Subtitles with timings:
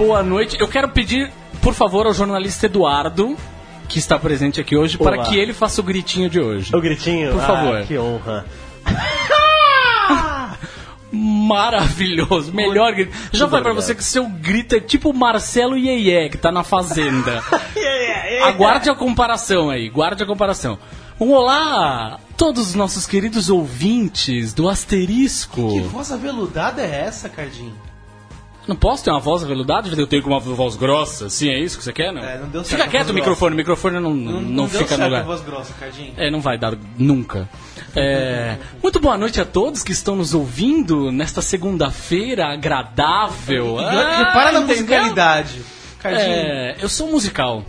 [0.00, 0.56] boa noite.
[0.58, 1.30] Eu quero pedir,
[1.60, 3.36] por favor, ao jornalista Eduardo,
[3.86, 5.26] que está presente aqui hoje, para Olá.
[5.26, 6.74] que ele faça o gritinho de hoje.
[6.74, 7.32] O gritinho?
[7.32, 7.82] Por Ah, favor.
[7.86, 8.46] que honra.
[11.12, 13.12] Maravilhoso, melhor grito.
[13.30, 17.42] Já falei pra você que seu grito é tipo Marcelo Iê que tá na Fazenda.
[18.46, 20.78] Aguarde a comparação aí, guarde a comparação.
[21.20, 25.68] Um olá, todos os nossos queridos ouvintes do Asterisco.
[25.72, 27.74] Que voz aveludada é essa, Cardinho?
[28.70, 29.88] Não posso ter uma voz aveludada?
[30.00, 32.22] Eu tenho com uma voz grossa, assim, é isso que você quer, não?
[32.22, 35.06] É, não deu certo Fica quieto o microfone, o microfone não, não, deu fica no
[35.06, 35.24] lugar.
[35.24, 36.14] voz grossa, Cardinho.
[36.16, 37.48] É, não vai dar nunca.
[37.96, 43.80] É, muito boa noite a todos que estão nos ouvindo nesta segunda-feira agradável.
[43.80, 45.62] Ah, Repara na musicalidade.
[45.98, 46.30] Cardinho.
[46.30, 47.64] É, eu sou musical.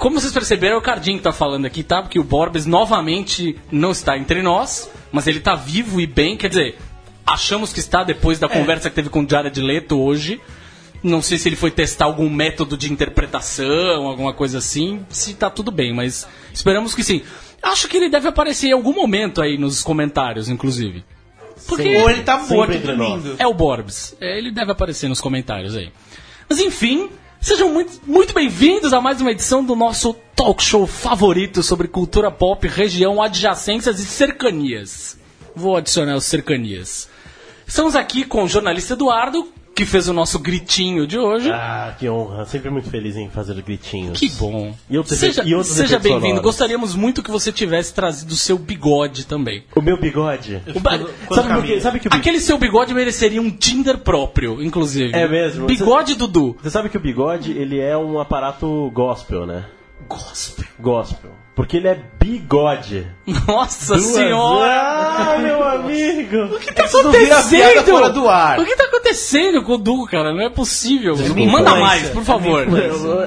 [0.00, 2.02] Como vocês perceberam, é o Cardinho que tá falando aqui, tá?
[2.02, 6.48] Porque o Borbes novamente não está entre nós, mas ele tá vivo e bem, quer
[6.48, 6.78] dizer,
[7.26, 10.40] achamos que está depois da conversa que teve com o Jared Leto hoje.
[11.02, 15.50] Não sei se ele foi testar algum método de interpretação, alguma coisa assim, se tá
[15.50, 17.22] tudo bem, mas esperamos que sim.
[17.60, 21.04] Acho que ele deve aparecer em algum momento aí nos comentários, inclusive.
[21.66, 23.36] Porque Ou ele tá morto dormindo.
[23.38, 24.16] é o Borbs.
[24.20, 25.92] É, ele deve aparecer nos comentários aí.
[26.48, 27.08] Mas enfim,
[27.40, 32.30] sejam muito, muito bem-vindos a mais uma edição do nosso talk show favorito sobre cultura
[32.30, 35.18] pop, região, adjacências e cercanias.
[35.54, 37.08] Vou adicionar os cercanias.
[37.66, 41.50] Estamos aqui com o jornalista Eduardo, que fez o nosso gritinho de hoje.
[41.50, 42.44] Ah, que honra.
[42.44, 44.18] Sempre muito feliz em fazer gritinhos.
[44.18, 44.74] Que bom.
[44.90, 46.42] E seja e seja bem-vindo.
[46.42, 49.64] Gostaríamos muito que você tivesse trazido o seu bigode também.
[49.74, 50.60] O meu bigode.
[50.74, 51.00] O ba-
[51.30, 51.80] Sabe, quê?
[51.80, 52.20] Sabe que o bigode...
[52.28, 55.14] Aquele seu bigode mereceria um Tinder próprio, inclusive.
[55.14, 55.66] É mesmo?
[55.66, 56.56] Bigode Dudu.
[56.62, 59.64] Você sabe que o bigode, ele é um aparato gospel, né?
[60.08, 60.64] Gospel.
[60.78, 61.30] Gospel.
[61.54, 63.06] Porque ele é bigode.
[63.46, 64.72] Nossa Duas- senhora!
[64.72, 66.44] Ah, meu amigo!
[66.54, 67.84] O que tá acontecendo?
[67.84, 68.58] fora do ar.
[68.58, 70.32] O que tá acontecendo com o Du, cara?
[70.32, 71.14] Não é possível.
[71.14, 72.66] minha Manda mais, por favor.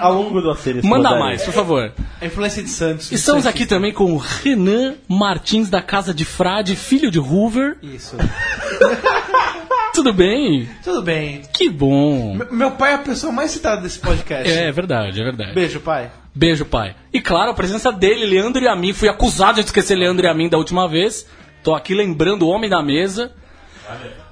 [0.01, 0.87] Ao longo do asterisco.
[0.87, 1.93] Manda mais, por favor.
[2.19, 3.11] A influência de Santos.
[3.11, 7.77] Estamos aqui também com o Renan Martins da Casa de Frade, filho de Hoover.
[7.83, 8.17] Isso.
[9.93, 10.67] Tudo bem?
[10.83, 11.43] Tudo bem.
[11.53, 12.33] Que bom.
[12.35, 14.51] Me- Meu pai é a pessoa mais citada desse podcast.
[14.51, 15.53] É, é verdade, é verdade.
[15.53, 16.09] Beijo, pai.
[16.35, 16.93] Beijo, pai.
[17.13, 18.91] E claro, a presença dele, Leandro e a mim.
[18.91, 21.25] Fui acusado de esquecer Leandro e a mim da última vez.
[21.63, 23.31] Tô aqui lembrando o homem da mesa.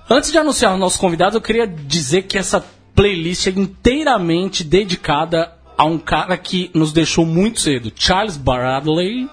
[0.09, 2.63] Antes de anunciar os nossos convidados, eu queria dizer que essa
[2.93, 7.91] playlist é inteiramente dedicada a um cara que nos deixou muito cedo.
[7.95, 9.29] Charles Bradley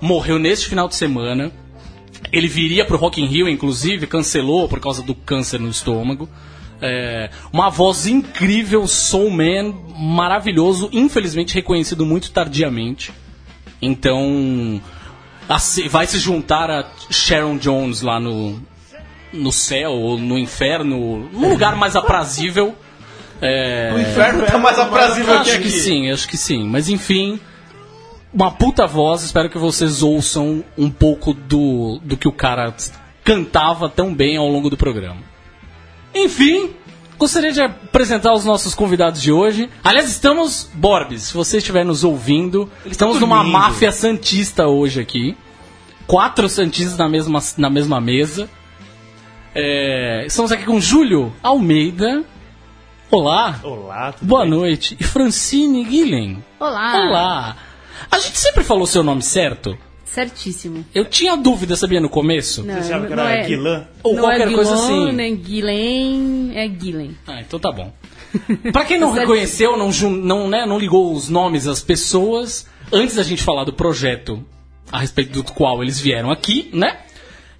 [0.00, 1.52] morreu neste final de semana.
[2.32, 6.30] Ele viria pro Rock in Rio, inclusive, cancelou por causa do câncer no estômago.
[6.82, 13.12] É, uma voz incrível, soul man, maravilhoso, infelizmente reconhecido muito tardiamente.
[13.82, 14.80] Então,
[15.88, 18.60] vai se juntar a Sharon Jones lá no,
[19.32, 22.74] no céu ou no inferno, num lugar mais aprazível.
[23.42, 25.62] É, O inferno tá mais aprazível que acho aqui.
[25.62, 26.64] que sim, acho que sim.
[26.68, 27.40] Mas enfim,
[28.32, 29.22] uma puta voz.
[29.22, 32.74] Espero que vocês ouçam um pouco do, do que o cara
[33.24, 35.30] cantava tão bem ao longo do programa.
[36.14, 36.70] Enfim,
[37.18, 39.70] gostaria de apresentar os nossos convidados de hoje.
[39.84, 45.36] Aliás, estamos, Borbes, se você estiver nos ouvindo, estamos numa máfia santista hoje aqui.
[46.06, 48.48] Quatro santistas na mesma, na mesma mesa.
[49.54, 52.24] É, estamos aqui com Júlio Almeida.
[53.10, 53.58] Olá.
[53.62, 54.50] Olá, tudo Boa bem?
[54.50, 54.96] noite.
[54.98, 56.44] E Francine Guilhem.
[56.58, 56.96] Olá.
[56.96, 57.56] Olá.
[58.10, 59.76] A gente sempre falou seu nome certo?
[60.12, 60.84] Certíssimo.
[60.92, 62.64] Eu tinha dúvida, sabia, no começo?
[62.64, 63.86] Não, Você achava que não era é, Guilan?
[64.02, 65.12] Ou não qualquer é coisa assim.
[65.12, 67.16] Nem Guilhem, é Guilhem.
[67.28, 67.92] Ah, então tá bom.
[68.72, 73.22] Pra quem não reconheceu, não, não, né, não ligou os nomes às pessoas, antes da
[73.22, 74.44] gente falar do projeto
[74.90, 76.98] a respeito do qual eles vieram aqui, né?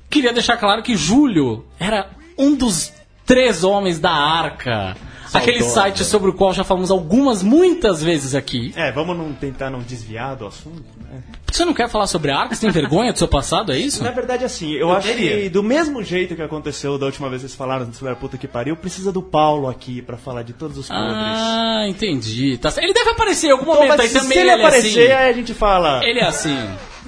[0.08, 2.92] Queria deixar claro que Júlio era um dos
[3.24, 4.96] três homens da Arca.
[5.32, 8.72] Aquele site sobre o qual já falamos algumas, muitas vezes aqui.
[8.76, 11.22] É, vamos não tentar não desviar do assunto, né?
[11.52, 12.54] Você não quer falar sobre a Arca?
[12.54, 14.02] Você tem vergonha do seu passado, é isso?
[14.04, 15.36] Na verdade, assim, eu, acho teria.
[15.42, 18.38] que do mesmo jeito que aconteceu da última vez que vocês falaram sobre a puta
[18.38, 21.08] que pariu, precisa do Paulo aqui pra falar de todos os podres.
[21.10, 22.56] Ah, entendi.
[22.58, 22.72] Tá.
[22.78, 24.38] Ele deve aparecer em algum Então, momento aí se também.
[24.38, 25.12] ele é aparecer, assim.
[25.12, 26.00] aí a gente fala.
[26.04, 26.56] Ele é assim.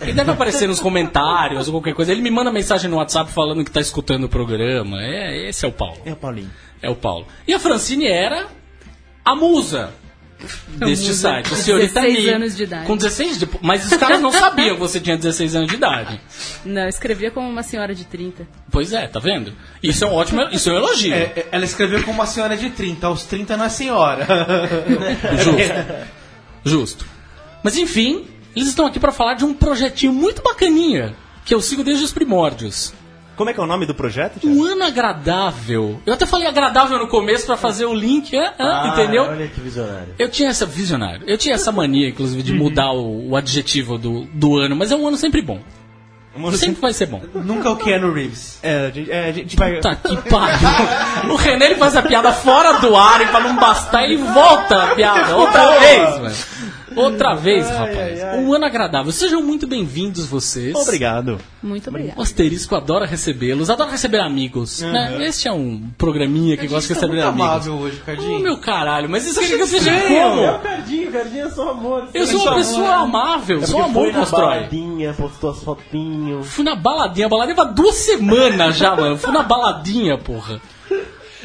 [0.00, 2.10] Ele deve aparecer nos comentários ou qualquer coisa.
[2.10, 5.00] Ele me manda mensagem no WhatsApp falando que tá escutando o programa.
[5.00, 5.96] É, esse é o Paulo.
[6.04, 6.50] É o Paulinho.
[6.82, 7.26] É o Paulo.
[7.46, 8.48] E a Francine era
[9.24, 9.94] a musa
[10.76, 11.46] deste musa, site.
[11.46, 12.30] A com senhorita 16 Mi.
[12.30, 12.86] anos de idade.
[12.86, 13.48] Com 16 de...
[13.60, 16.20] Mas os caras não sabiam que você tinha 16 anos de idade.
[16.64, 18.46] Não, eu escrevia como uma senhora de 30.
[18.70, 19.52] Pois é, tá vendo?
[19.82, 20.42] Isso é um ótimo...
[20.50, 21.14] Isso é um elogio.
[21.14, 23.06] É, é, ela escreveu como uma senhora de 30.
[23.06, 24.26] Aos 30 não é senhora.
[25.38, 26.08] Justo.
[26.64, 27.06] Justo.
[27.62, 28.26] Mas enfim,
[28.56, 31.14] eles estão aqui para falar de um projetinho muito bacaninha
[31.44, 32.92] que eu sigo desde os primórdios.
[33.36, 34.56] Como é que é o nome do projeto, Thiago?
[34.56, 36.00] Um ano agradável.
[36.04, 39.24] Eu até falei agradável no começo pra fazer o link, é, é, entendeu?
[39.24, 40.14] Olha que visionário.
[40.18, 41.22] Eu tinha essa visionário.
[41.26, 44.96] Eu tinha essa mania, inclusive, de mudar o, o adjetivo do, do ano, mas é
[44.96, 45.60] um ano sempre bom.
[46.34, 47.20] Um ano Sempre vai ser bom.
[47.34, 48.58] Nunca o Keanu Reeves.
[48.62, 49.80] É, a gente, é, a gente vai.
[49.80, 51.32] Tá que pariu.
[51.32, 54.82] O René ele faz a piada fora do ar e pra não bastar, ele volta
[54.82, 56.72] a piada outra vez, velho.
[56.94, 58.20] Outra vez, rapaz.
[58.38, 59.10] Um ano agradável.
[59.12, 60.74] Sejam muito bem-vindos vocês.
[60.76, 61.38] Obrigado.
[61.62, 62.18] Muito obrigada.
[62.20, 64.82] O Asterisco adora recebê-los, adora receber amigos.
[64.82, 65.16] Né?
[65.26, 67.50] Este é um programinha que gosta de tá receber muito amigos.
[67.50, 68.40] amável hoje, Oh, Cardinho.
[68.40, 70.42] meu caralho, mas isso quer que eu seja É como?
[70.44, 72.08] o Cardinho, o Cardinho é só amor.
[72.12, 74.40] Eu sou uma pessoa amável, É só amor foi constrói.
[74.56, 75.62] baladinha, postou as
[76.22, 76.48] fotinhos.
[76.48, 79.16] Fui na baladinha, a baladinha faz duas semanas já, mano.
[79.16, 80.60] Fui na baladinha, porra.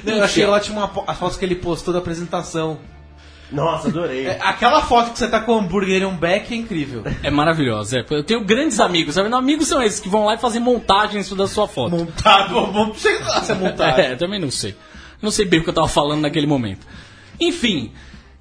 [0.03, 2.79] Não, eu achei ótimo a fotos que ele postou da apresentação.
[3.51, 4.27] Nossa, adorei.
[4.27, 7.03] É, aquela foto que você tá com o hambúrguer e um beck é incrível.
[7.23, 7.99] É maravilhosa.
[7.99, 8.05] É.
[8.09, 9.29] Eu tenho grandes amigos, sabe?
[9.29, 11.95] Não, amigos são esses que vão lá e fazem montagens da sua foto.
[11.95, 13.99] Montado, vamos chegar a ser montado.
[13.99, 14.75] É, também não sei.
[15.21, 16.85] Não sei bem o que eu tava falando naquele momento.
[17.39, 17.91] Enfim,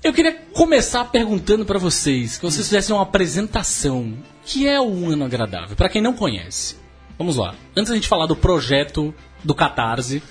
[0.03, 4.13] eu queria começar perguntando pra vocês, que vocês fizessem uma apresentação.
[4.47, 5.75] O que é o Ano Agradável?
[5.75, 6.77] Pra quem não conhece.
[7.19, 7.53] Vamos lá.
[7.77, 9.13] Antes da gente falar do projeto
[9.43, 10.23] do Catarse,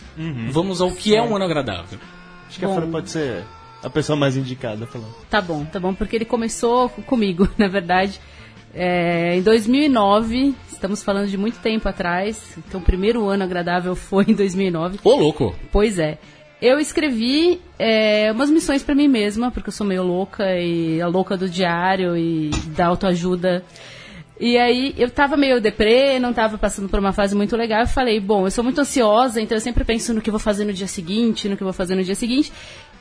[0.51, 1.99] vamos ao que é um Ano Agradável.
[2.47, 3.43] Acho que a Fran pode ser
[3.83, 5.13] a pessoa mais indicada falando.
[5.29, 8.21] Tá bom, tá bom, porque ele começou comigo, na verdade.
[8.73, 14.23] É, em 2009, estamos falando de muito tempo atrás, então o primeiro ano agradável foi
[14.29, 14.97] em 2009.
[15.03, 15.53] Ô, louco!
[15.73, 16.19] Pois é.
[16.61, 21.07] Eu escrevi é, umas missões pra mim mesma, porque eu sou meio louca e a
[21.07, 23.61] louca do diário e da autoajuda.
[24.39, 27.81] E aí eu tava meio deprê, não tava passando por uma fase muito legal.
[27.81, 30.65] Eu falei, bom, eu sou muito ansiosa, então eu sempre penso no que vou fazer
[30.65, 32.51] no dia seguinte, no que vou fazer no dia seguinte.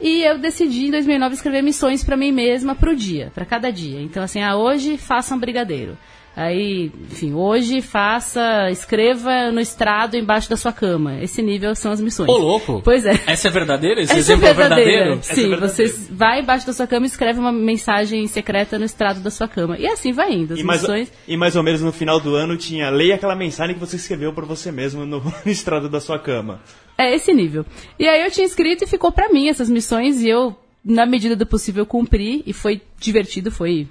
[0.00, 4.00] E eu decidi em 2009 escrever missões pra mim mesma pro dia, pra cada dia.
[4.00, 5.98] Então assim, ah, hoje faça um brigadeiro.
[6.36, 11.22] Aí, enfim, hoje faça, escreva no estrado embaixo da sua cama.
[11.22, 12.28] Esse nível são as missões.
[12.28, 12.80] Ô, louco!
[12.84, 13.12] Pois é.
[13.26, 14.00] Essa é verdadeira?
[14.00, 15.18] Esse Essa é exemplo é verdadeiro?
[15.22, 18.84] Sim, Essa é você vai embaixo da sua cama e escreve uma mensagem secreta no
[18.84, 19.78] estrado da sua cama.
[19.78, 20.54] E assim vai indo.
[20.54, 21.12] As E mais, missões.
[21.28, 24.32] e mais ou menos no final do ano tinha leia aquela mensagem que você escreveu
[24.32, 26.60] pra você mesmo no, no estrado da sua cama.
[26.98, 27.64] É esse nível.
[27.96, 31.36] E aí eu tinha escrito e ficou pra mim essas missões e eu, na medida
[31.36, 32.42] do possível, cumpri.
[32.44, 33.86] E foi divertido, foi.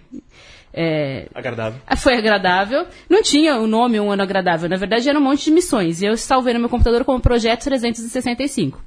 [0.74, 1.80] É, Agradável.
[1.98, 2.88] Foi agradável.
[3.08, 4.68] Não tinha o nome Um Ano Agradável.
[4.68, 6.02] Na verdade, era um monte de missões.
[6.02, 8.84] E eu salvei no meu computador como Projeto 365.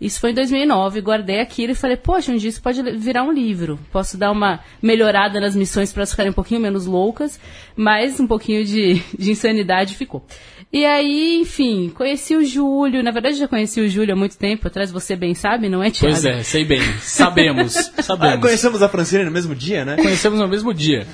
[0.00, 1.00] Isso foi em 2009.
[1.00, 3.78] Guardei aquilo e falei, poxa, um dia isso pode virar um livro.
[3.92, 7.38] Posso dar uma melhorada nas missões para elas ficarem um pouquinho menos loucas,
[7.76, 10.26] mas um pouquinho de, de insanidade ficou.
[10.72, 13.02] E aí, enfim, conheci o Júlio.
[13.02, 15.90] Na verdade, já conheci o Júlio há muito tempo atrás, você bem sabe, não é,
[15.90, 16.14] Thiago?
[16.14, 16.80] Pois é, sei bem.
[17.02, 17.76] Sabemos.
[17.98, 18.40] Ah, Sabemos.
[18.40, 19.96] conhecemos a Francine no mesmo dia, né?
[19.96, 21.06] Conhecemos no mesmo dia.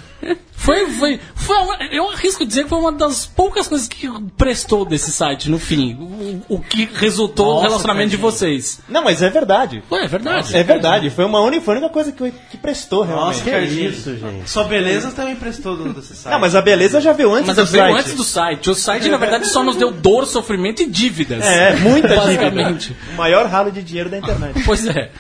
[0.53, 1.57] Foi, foi, foi
[1.93, 5.95] eu arrisco dizer que foi uma das poucas coisas que prestou desse site no fim.
[5.95, 8.81] O, o que resultou no Nossa, relacionamento de vocês.
[8.89, 9.83] Não, mas é verdade.
[9.91, 10.57] Ué, é verdade.
[10.57, 11.11] É verdade.
[11.11, 13.27] Foi uma única, foi a única coisa que, que prestou, realmente.
[13.39, 13.91] Nossa, Que Cardinho.
[13.91, 14.49] isso, gente.
[14.51, 16.33] Sua beleza também prestou do desse site.
[16.33, 17.99] Não, mas a beleza já veio antes Mas do eu veio site.
[18.01, 18.71] antes do site.
[18.71, 21.45] O site, na verdade, só nos deu dor, sofrimento e dívidas.
[21.45, 22.79] É, muita dívida.
[23.13, 24.63] O maior ralo de dinheiro da internet.
[24.65, 25.11] Pois é.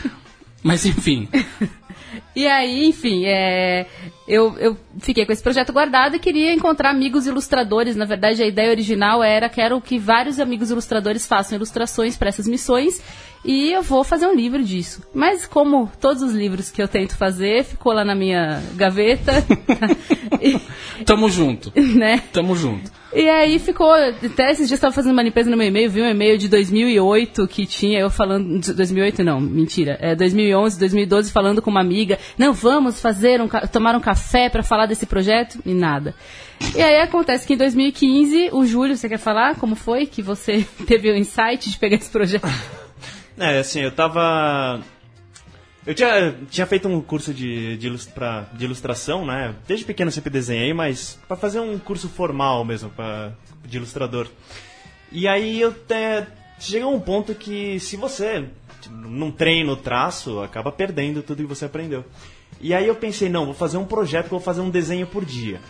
[0.62, 1.28] Mas enfim.
[2.38, 3.85] E aí, enfim, é,
[4.28, 7.97] eu, eu fiquei com esse projeto guardado e queria encontrar amigos ilustradores.
[7.97, 12.47] Na verdade, a ideia original era quero que vários amigos ilustradores façam ilustrações para essas
[12.47, 13.02] missões
[13.45, 15.02] e eu vou fazer um livro disso.
[15.14, 19.45] Mas como todos os livros que eu tento fazer, ficou lá na minha gaveta.
[20.40, 20.61] e,
[21.04, 21.73] Tamo junto.
[21.75, 22.23] né?
[22.33, 22.90] Tamo junto.
[23.14, 23.90] E aí ficou.
[23.90, 27.49] Até esses dias estava fazendo uma limpeza no meu e-mail, vi um e-mail de 2008
[27.49, 28.59] que tinha eu falando.
[28.59, 29.97] de 2008 não, mentira.
[30.00, 32.18] É 2011, 2012 falando com uma amiga.
[32.37, 36.14] Não, vamos fazer um, tomar um café para falar desse projeto e nada.
[36.75, 40.66] E aí acontece que em 2015, o Júlio, você quer falar como foi que você
[40.87, 42.47] teve o insight de pegar esse projeto?
[43.40, 44.80] É, assim, eu tava.
[45.87, 49.54] Eu tinha, tinha feito um curso de, de, ilus- pra- de ilustração, né?
[49.64, 53.30] Desde pequeno sempre desenhei, mas pra fazer um curso formal mesmo, pra,
[53.64, 54.26] de ilustrador.
[55.12, 56.26] E aí eu te,
[56.58, 58.44] chega um ponto que se você
[58.90, 62.04] não treina o traço, acaba perdendo tudo que você aprendeu.
[62.61, 65.07] E aí eu pensei, não, vou fazer um projeto que eu vou fazer um desenho
[65.07, 65.61] por dia.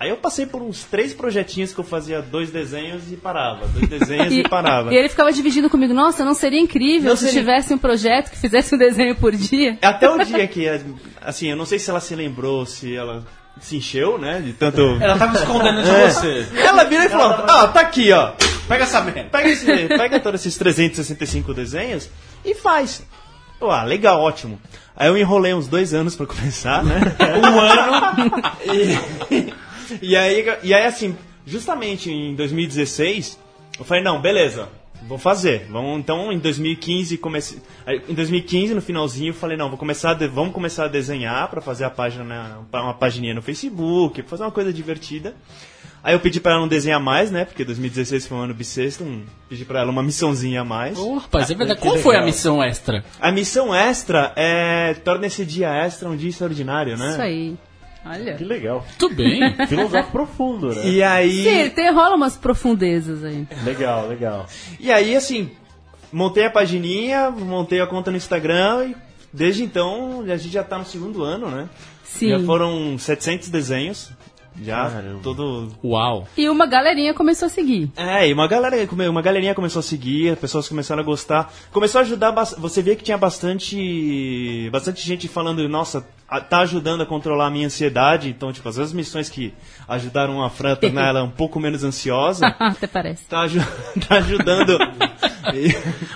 [0.00, 3.88] Aí eu passei por uns três projetinhos que eu fazia dois desenhos e parava, dois
[3.90, 4.94] desenhos e, parava.
[4.94, 8.30] e ele ficava dividindo comigo, nossa, não seria incrível Não se seria- tivesse um projeto
[8.30, 9.76] que fizesse um desenho por dia?
[9.82, 10.66] Até o dia que,
[11.20, 13.24] assim, eu não sei se ela se lembrou, se ela
[13.60, 14.40] se encheu, né?
[14.40, 14.80] De tanto.
[15.00, 16.08] Ela tava escondendo de É.
[16.10, 16.46] você.
[16.56, 18.34] Ela vira e falou: Ah, tá aqui, ó.
[18.68, 19.24] Pega essa merda.
[19.32, 22.08] Pega, esse, pega todos esses 365 desenhos
[22.44, 23.02] e faz.
[23.60, 24.60] Eu, ah, legal, ótimo.
[24.96, 27.00] Aí eu enrolei uns dois anos pra começar, né?
[27.42, 28.32] um ano.
[30.00, 31.16] E, e, aí, e aí, assim,
[31.46, 33.38] justamente em 2016,
[33.78, 34.68] Eu falei, não, beleza,
[35.06, 35.66] vou fazer.
[35.70, 40.10] Vamos, então, em 2015, comecei, aí, em 2015, no finalzinho, eu falei, não, vou começar
[40.10, 44.20] a de- vamos começar a desenhar pra fazer a página, na- uma pagininha no Facebook,
[44.22, 45.34] pra fazer uma coisa divertida.
[46.08, 47.44] Aí eu pedi pra ela não desenhar mais, né?
[47.44, 50.98] Porque 2016 foi um ano bissexto, um, pedi pra ela uma missãozinha a mais.
[50.98, 51.78] Ô, rapaz, é verdade.
[51.78, 53.04] que Qual foi a missão extra?
[53.20, 57.10] A missão extra é torna esse dia extra um dia extraordinário, né?
[57.10, 57.56] Isso aí.
[58.06, 58.34] Olha.
[58.36, 58.86] Que legal.
[58.98, 59.54] Tudo bem.
[59.68, 60.88] Filosófico profundo, né?
[60.88, 63.46] E aí, Sim, tem, rola umas profundezas aí.
[63.62, 64.46] Legal, legal.
[64.80, 65.50] e aí assim,
[66.10, 68.96] montei a pagininha, montei a conta no Instagram e
[69.30, 71.68] desde então a gente já tá no segundo ano, né?
[72.02, 72.30] Sim.
[72.30, 74.10] Já foram 700 desenhos.
[74.62, 75.20] Já Caramba.
[75.22, 76.26] todo Uau.
[76.36, 77.90] E uma galerinha começou a seguir.
[77.96, 78.76] É, e uma galera,
[79.10, 81.52] uma galerinha começou a seguir, as pessoas começaram a gostar.
[81.72, 86.04] Começou a ajudar, você vê que tinha bastante bastante gente falando, nossa,
[86.48, 88.28] tá ajudando a controlar a minha ansiedade.
[88.28, 89.52] Então, tipo, às vezes missões que
[89.88, 93.24] ajudaram a Fran a tornar ela um pouco menos ansiosa, Até parece.
[93.26, 93.46] tá,
[94.08, 94.78] tá ajudando.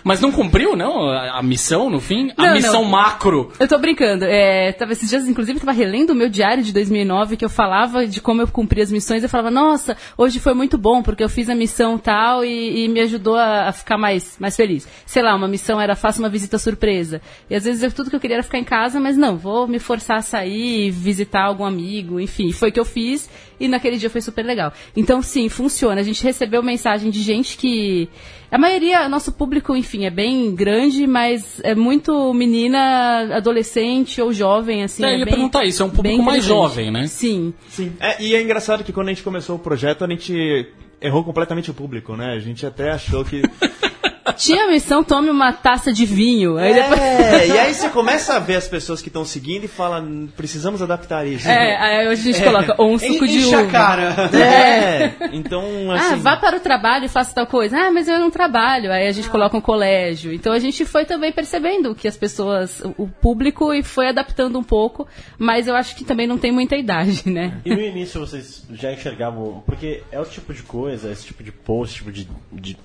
[0.04, 1.08] Mas não cumpriu, não?
[1.08, 2.30] A, a missão, no fim?
[2.36, 2.90] A Não, missão não.
[2.90, 3.52] macro.
[3.58, 4.24] Eu tô brincando.
[4.24, 7.50] É, tava, esses dias, inclusive, eu tava relendo o meu diário de 2009, que eu
[7.50, 9.22] falava de como eu cumpri as missões.
[9.22, 12.88] Eu falava, nossa, hoje foi muito bom, porque eu fiz a missão tal e, e
[12.88, 14.86] me ajudou a, a ficar mais, mais feliz.
[15.06, 17.20] Sei lá, uma missão era faça uma visita surpresa.
[17.48, 19.66] E às vezes eu, tudo que eu queria era ficar em casa, mas não, vou
[19.66, 22.52] me forçar a sair, visitar algum amigo, enfim.
[22.52, 23.28] Foi o que eu fiz
[23.62, 24.72] e naquele dia foi super legal.
[24.96, 26.00] Então, sim, funciona.
[26.00, 28.08] A gente recebeu mensagem de gente que.
[28.50, 34.82] A maioria, nosso público, enfim, é bem grande, mas é muito menina, adolescente ou jovem,
[34.82, 35.02] assim.
[35.02, 37.06] É, eu é ia bem- perguntar isso, é um público mais jovem, né?
[37.06, 37.54] Sim.
[37.68, 37.92] Sim.
[37.98, 40.66] É, e é engraçado que quando a gente começou o projeto, a gente
[41.00, 42.34] errou completamente o público, né?
[42.34, 43.40] A gente até achou que.
[44.36, 46.56] Tinha a missão, tome uma taça de vinho.
[46.56, 47.00] Aí depois.
[47.00, 50.02] É, e aí você começa a ver as pessoas que estão seguindo e fala,
[50.36, 51.48] precisamos adaptar isso.
[51.48, 53.70] É, aí hoje a gente coloca ou um suco de Enche a uva.
[53.70, 54.30] cara.
[54.32, 56.14] É, então assim.
[56.14, 57.76] Ah, vá para o trabalho e faça tal coisa.
[57.76, 58.90] Ah, mas eu não trabalho.
[58.90, 60.32] Aí a gente coloca um colégio.
[60.32, 64.58] Então a gente foi também percebendo que as pessoas, o o público, e foi adaptando
[64.58, 65.06] um pouco.
[65.38, 67.60] Mas eu acho que também não tem muita idade, né?
[67.64, 69.62] E no início vocês já enxergavam.
[69.66, 72.28] Porque é o tipo de coisa, esse tipo de post, tipo de.
[72.52, 72.76] de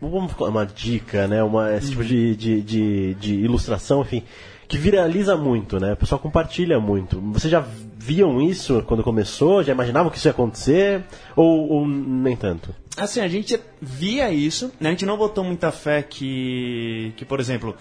[0.00, 1.42] vamos uma dica, né?
[1.42, 4.22] Uma, esse tipo de, de, de, de ilustração, enfim,
[4.68, 5.92] que viraliza muito, né?
[5.92, 7.20] O pessoal compartilha muito.
[7.32, 7.64] Vocês já
[7.96, 9.62] viam isso quando começou?
[9.62, 11.04] Já imaginavam que isso ia acontecer?
[11.34, 12.74] Ou, ou nem tanto?
[12.96, 14.88] Assim, a gente via isso, né?
[14.88, 17.74] a gente não botou muita fé que, que por exemplo,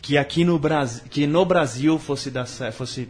[0.00, 3.08] que aqui no Brasil, que no Brasil fosse dar fosse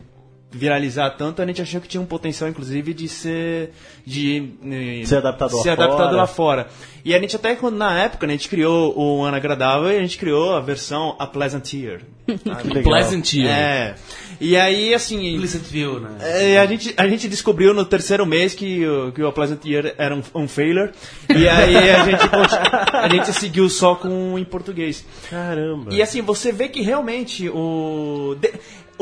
[0.52, 3.70] viralizar tanto, a gente achou que tinha um potencial, inclusive, de ser
[4.06, 6.16] de eh, Ser adaptado lá ser adaptado fora.
[6.16, 6.68] lá fora.
[7.04, 9.96] E a gente até quando na época, né, a gente criou o Ano Agradável e
[9.96, 12.00] a gente criou a versão A Pleasant Year.
[12.28, 12.82] legal.
[12.84, 13.50] Pleasant Year.
[13.50, 13.94] É.
[14.40, 16.16] E aí, assim, Pleasantville, né?
[16.20, 19.94] é, a, gente, a gente descobriu no terceiro mês que, o- que o Pleasant Year
[19.96, 20.90] era um, um failure.
[21.30, 22.22] E aí a gente,
[22.92, 25.04] a gente seguiu só com em português.
[25.30, 25.94] Caramba.
[25.94, 28.36] E assim, você vê que realmente o.
[28.40, 28.52] de-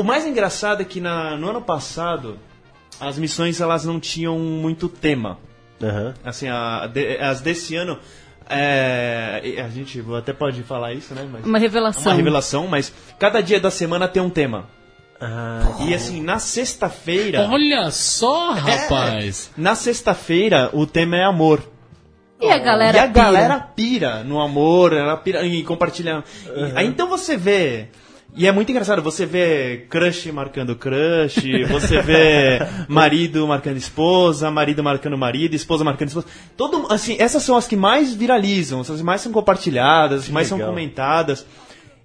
[0.00, 2.38] o mais engraçado é que na, no ano passado
[3.00, 5.38] as missões elas não tinham muito tema.
[5.83, 6.14] Aham.
[6.25, 7.99] Assim, a, de- as desse ano.
[8.49, 11.26] é, a gente até pode falar isso, né?
[11.30, 12.02] Mas, Uma é revelação.
[12.02, 14.66] uma revelação, mas cada dia da semana tem um tema.
[15.21, 17.47] Ah, E assim, na sexta-feira.
[17.50, 19.50] Olha só, rapaz.
[19.57, 21.62] Na sexta-feira, o tema é amor.
[22.40, 23.25] E a galera e a pira.
[23.25, 26.25] galera pira no amor, ela pira e compartilha.
[26.47, 27.88] E- aí então você vê.
[28.37, 32.59] E é muito engraçado, você vê crush marcando crush, você vê
[32.89, 36.27] marido marcando esposa, marido marcando marido, esposa marcando esposa.
[36.57, 40.33] Todo, assim, essas são as que mais viralizam, as que mais são compartilhadas, as que
[40.33, 40.73] mais são legal.
[40.73, 41.45] comentadas.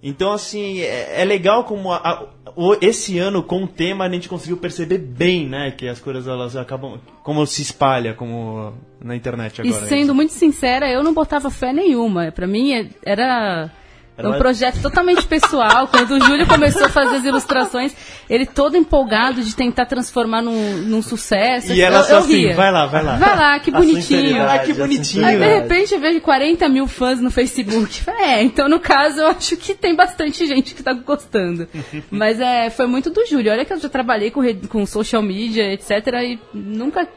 [0.04, 2.24] Então, assim, é, é legal como a- a-
[2.56, 5.72] o- esse ano, com o tema, a gente conseguiu perceber bem, né?
[5.72, 7.00] Que as coisas, elas acabam...
[7.24, 9.88] Como se espalha como na internet E agora.
[9.88, 12.32] sendo muito sincera, eu não botava fé nenhuma.
[12.32, 13.72] Pra mim é- era
[14.18, 15.88] Era um mais- projeto totalmente pessoal.
[15.92, 17.94] Quando o Júlio começou a fazer as ilustrações,
[18.30, 21.74] ele todo empolgado de tentar transformar num, num sucesso.
[21.74, 22.56] E ela eu, só eu assim, ria.
[22.56, 23.18] vai lá, vai lá.
[23.18, 24.44] Vai lá, que A bonitinho.
[24.44, 25.26] Ah, que bonitinho.
[25.26, 28.04] Aí, de repente, eu vejo 40 mil fãs no Facebook.
[28.26, 31.68] É, então, no caso, eu acho que tem bastante gente que tá gostando.
[32.10, 33.52] Mas é, foi muito do Júlio.
[33.52, 35.92] Olha que eu já trabalhei com, com social media, etc.
[36.24, 37.08] E nunca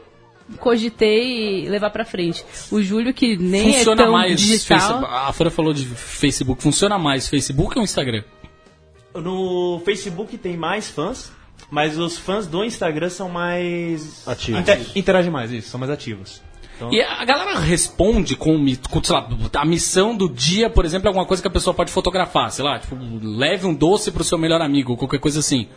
[0.57, 2.43] cogitei levar pra frente.
[2.71, 4.39] O Júlio, que nem Funciona é tão mais.
[4.39, 4.79] digital...
[4.79, 6.61] Facebook- a Fran falou de Facebook.
[6.63, 8.23] Funciona mais Facebook ou Instagram?
[9.13, 11.31] No Facebook tem mais fãs,
[11.71, 14.27] mas os fãs do Instagram são mais...
[14.27, 14.61] Ativos.
[14.61, 16.41] Inter- interagem mais, isso, são mais ativos.
[16.75, 18.55] Então, E a galera responde com,
[18.89, 21.73] com, sei lá, a missão do dia, por exemplo, é alguma coisa que a pessoa
[21.73, 25.67] pode fotografar, sei lá, tipo, leve um doce pro seu melhor amigo, qualquer coisa assim.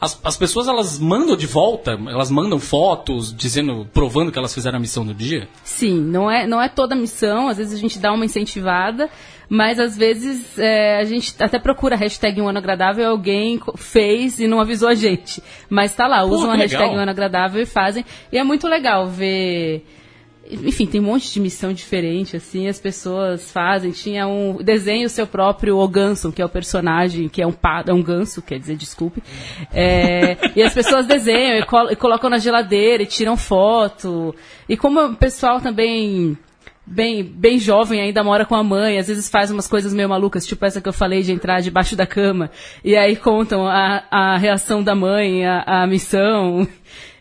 [0.00, 4.76] As, as pessoas elas mandam de volta, elas mandam fotos dizendo, provando que elas fizeram
[4.76, 5.48] a missão do dia?
[5.64, 9.10] Sim, não é, não é toda a missão, às vezes a gente dá uma incentivada,
[9.48, 13.60] mas às vezes é, a gente até procura a hashtag um ano agradável e alguém
[13.76, 15.42] fez e não avisou a gente.
[15.68, 18.04] Mas tá lá, usam que a hashtag um ano agradável e fazem.
[18.30, 19.84] E é muito legal ver.
[20.50, 23.90] Enfim, tem um monte de missão diferente, assim, as pessoas fazem.
[23.90, 27.54] Tinha um desenho seu próprio o Ganso, que é o personagem, que é um,
[27.86, 29.22] é um ganso, quer dizer, desculpe.
[29.72, 34.34] É, e as pessoas desenham e, col- e colocam na geladeira e tiram foto.
[34.68, 36.36] E como o pessoal também
[36.86, 40.46] bem, bem jovem, ainda mora com a mãe, às vezes faz umas coisas meio malucas,
[40.46, 42.50] tipo essa que eu falei de entrar debaixo da cama,
[42.82, 46.66] e aí contam a, a reação da mãe, a, a missão.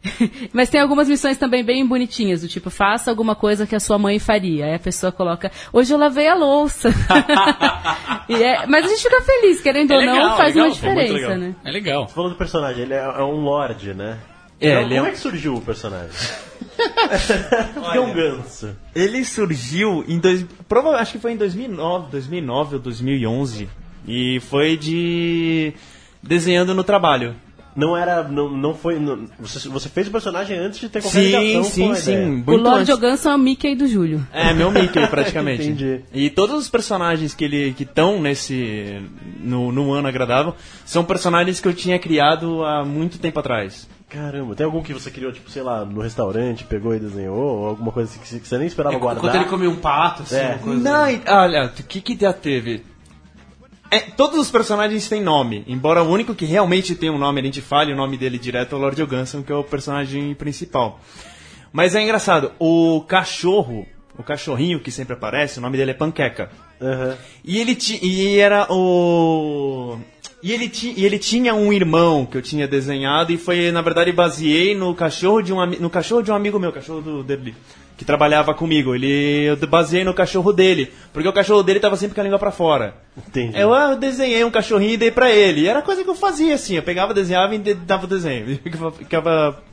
[0.53, 3.97] Mas tem algumas missões também bem bonitinhas, do tipo, faça alguma coisa que a sua
[3.97, 4.65] mãe faria.
[4.65, 6.89] Aí a pessoa coloca, hoje eu lavei a louça.
[8.29, 11.37] E é- mas a gente fica feliz, querendo ou não, faz legal, uma diferença, legal.
[11.37, 11.55] né?
[11.63, 12.07] É legal.
[12.09, 14.17] Falando do personagem, ele é, é um lord, né?
[14.59, 16.09] É, Então, ele é como é que surgiu o personagem?
[17.73, 18.75] Porque é um ganso.
[18.93, 23.69] Ele surgiu em dois, prova, acho que foi em 2009, 2009 ou 2011
[24.05, 25.73] e foi de
[26.21, 27.33] desenhando no trabalho.
[27.77, 28.23] Não era.
[28.23, 28.99] Não, não foi.
[28.99, 31.95] não- você, você fez o personagem antes de ter qualquer Sim, ligação sim, com a
[31.95, 32.11] sim.
[32.11, 32.27] ideia.
[32.27, 32.91] Muito o Lord.
[32.91, 34.27] Oganson é o Mickey do Júlio.
[34.33, 35.63] É, meu Mickey, praticamente.
[35.63, 36.01] Entendi.
[36.11, 38.99] E todos os personagens que ele que estão nesse
[39.39, 40.55] no, no ano agradável
[40.85, 43.87] são personagens que eu tinha criado há muito tempo atrás.
[44.09, 47.35] Caramba, tem algum que você criou, tipo, sei lá, no restaurante, pegou e desenhou?
[47.37, 49.21] Ou alguma coisa assim que você- que você nem esperava guardar?
[49.21, 50.47] Quando ele comia um pato, assim, É.
[50.47, 50.79] uma coisa...
[50.81, 52.83] Não, e- olha, o que que já teve?
[53.89, 57.43] É, todos os personagens têm nome, embora o único que realmente tem um nome, a
[57.43, 60.99] gente fale o nome dele direto é o Lord Oganson, que é o personagem principal.
[61.71, 66.49] Mas é engraçado, o cachorro, o cachorrinho que sempre aparece, o nome dele é Panqueca.
[66.81, 67.17] Aham.
[67.43, 69.97] E ele ti, e era o
[70.43, 73.81] e ele, ti, e ele tinha um irmão que eu tinha desenhado e foi na
[73.81, 77.55] verdade baseei no cachorro de um no cachorro de um amigo meu, cachorro do Derli,
[77.97, 78.93] que trabalhava comigo.
[78.95, 82.39] Ele eu baseei no cachorro dele, porque o cachorro dele tava sempre com a língua
[82.39, 82.95] pra fora.
[83.17, 83.59] Entendi.
[83.59, 85.61] Eu, ah, eu desenhei um cachorrinho e dei pra ele.
[85.61, 88.57] E era coisa que eu fazia assim, eu pegava, desenhava e dava o desenho.
[88.63, 89.63] Ficava- ficava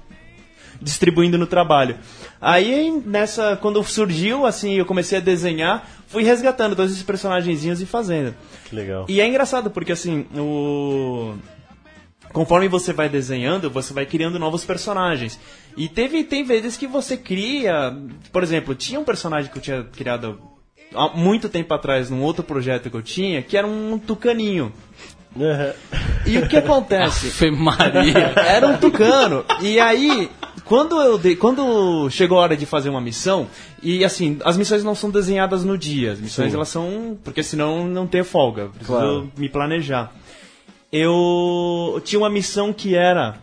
[0.81, 1.97] distribuindo no trabalho.
[2.41, 7.87] Aí, nessa, quando surgiu, assim, eu comecei a desenhar, fui resgatando todos esses personagenzinhos e
[7.87, 8.35] fazendo.
[8.69, 9.07] Que legal.
[9.09, 11.35] E é engraçado, porque assim, o...
[12.33, 15.39] Conforme você vai desenhando, você vai criando novos personagens.
[15.77, 17.97] E teve, tem vezes que você cria...
[18.33, 20.41] Por exemplo, tinha um personagem que eu tinha criado
[20.95, 24.73] há muito tempo atrás, num outro projeto que eu tinha, que era um tucaninho.
[25.37, 25.73] Aham.
[26.27, 27.29] E o que acontece?
[27.29, 28.33] Fê Maria.
[28.37, 29.45] Era um tucano.
[29.61, 30.31] E aí,
[30.65, 33.49] quando eu dei, quando chegou a hora de fazer uma missão,
[33.83, 36.57] e assim, as missões não são desenhadas no dia, as missões Sim.
[36.57, 39.33] elas são, porque senão não tem folga, preciso Claro.
[39.37, 40.13] me planejar.
[40.93, 43.35] Eu tinha uma missão que era,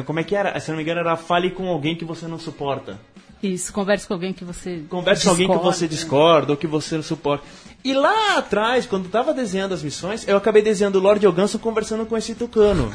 [0.00, 0.58] como é que era?
[0.58, 2.98] Se não me engano era fale com alguém que você não suporta.
[3.42, 4.82] Isso, converse com alguém que você.
[4.88, 5.76] Converse com alguém que discorda.
[5.76, 7.44] você discorda ou que você não suporta.
[7.84, 11.58] E lá atrás, quando eu tava desenhando as missões, eu acabei desenhando o Lord Oganso
[11.58, 12.92] conversando com esse tucano.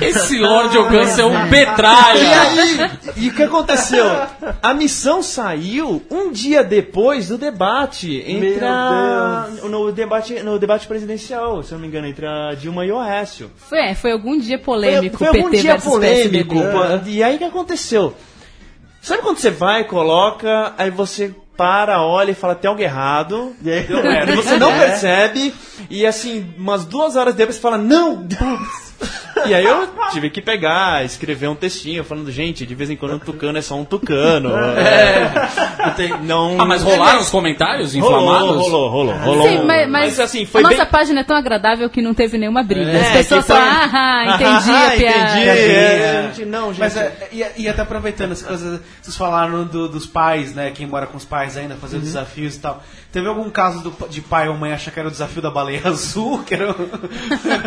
[0.00, 2.40] Esse Lord Oganso é um E petralha.
[2.40, 4.04] aí, e o que aconteceu?
[4.60, 11.62] A missão saiu um dia depois do debate entre a, no debate no debate presidencial,
[11.62, 13.52] se eu não me engano, entre a Dilma e o Aécio.
[13.56, 16.54] Foi, é, foi algum dia polêmico, foi, foi algum PT dia versus polêmico.
[16.56, 17.04] PSDB.
[17.04, 17.08] pô.
[17.08, 18.14] E aí o que aconteceu?
[19.02, 23.54] Sabe quando você vai, coloca, aí você para, olha e fala, tem algo errado.
[23.62, 23.86] E aí?
[24.36, 25.52] Você não percebe,
[25.90, 28.26] e assim, umas duas horas depois você fala, não!
[29.44, 33.14] E aí eu tive que pegar, escrever um textinho falando, gente, de vez em quando
[33.16, 34.50] um tucano é só um tucano.
[34.78, 35.84] É.
[35.84, 38.56] Não tem- Não, Ah, mas rolaram os comentários Rolou, inflamados?
[38.56, 39.48] rolou, rolou, rolou.
[39.48, 40.86] Sim, mas, mas assim, foi a nossa bem...
[40.86, 42.88] página é tão agradável que não teve nenhuma briga.
[42.92, 45.28] É, As pessoas que só, foi- ah, entendi a Ah, piada.
[45.30, 46.78] entendi, é, gente, não, gente.
[46.80, 50.70] Mas é, e, e até aproveitando essa coisa, vocês falaram do- dos pais, né?
[50.72, 52.02] Quem mora com os pais ainda, fazer Uhum.
[52.02, 52.80] desafios e tal.
[53.10, 55.82] Teve algum caso do- de pai ou mãe achar que era o desafio da baleia
[55.84, 56.42] azul?
[56.44, 56.74] Que era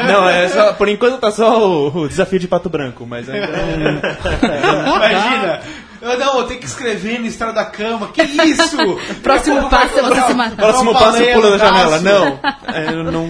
[0.08, 3.48] Não, é só, por enquanto tá só o, o desafio de pato branco, mas ainda
[3.48, 4.96] não...
[4.96, 5.62] Imagina!
[6.02, 8.10] Eu, não, eu tenho que escrever no estrada da cama.
[8.10, 8.78] Que isso?
[9.24, 10.56] Próximo passo é você se matar.
[10.56, 12.00] Próximo passo baleia pula da janela.
[12.00, 12.40] Não,
[12.72, 13.28] é, eu não,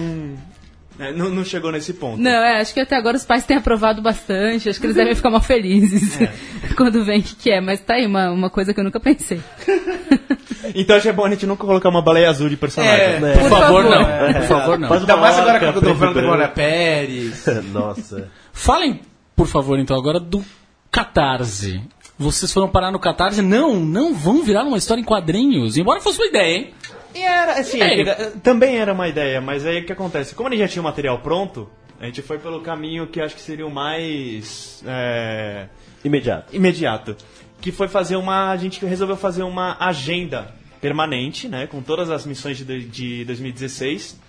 [0.98, 1.30] é, não.
[1.30, 2.20] Não chegou nesse ponto.
[2.20, 4.68] Não, é, acho que até agora os pais têm aprovado bastante.
[4.68, 6.18] Acho que eles devem ficar mal felizes
[6.76, 7.60] quando vem o que, que é.
[7.60, 9.40] Mas tá aí uma, uma coisa que eu nunca pensei.
[10.74, 13.00] Então acho que é bom a gente nunca colocar uma baleia azul de personagem.
[13.00, 13.32] É, né?
[13.34, 13.84] Por, Por favor, favor.
[13.84, 14.32] não.
[14.32, 14.92] Por favor, não.
[14.92, 16.48] Ainda mais agora orca a novela preto da Glória.
[16.48, 17.46] Pérez.
[17.72, 18.28] Nossa.
[18.52, 19.00] Falem,
[19.36, 20.44] por favor, então, agora do
[20.90, 21.80] Catarse.
[22.18, 23.42] Vocês foram parar no Catarse?
[23.42, 25.76] Não, não vão virar uma história em quadrinhos.
[25.76, 26.74] Embora fosse uma ideia, hein?
[27.16, 28.00] E era, assim, É.
[28.00, 30.34] era- também era uma ideia, mas aí o que acontece?
[30.34, 33.40] Como ele já tinha o material pronto, A gente foi pelo caminho que acho que
[33.40, 35.66] seria o mais é,
[36.04, 36.54] Imediato.
[36.54, 37.16] imediato.
[37.58, 38.50] Que foi fazer uma.
[38.50, 41.66] A gente resolveu fazer uma agenda permanente, né?
[41.66, 44.20] Com todas as missões de, de 2016.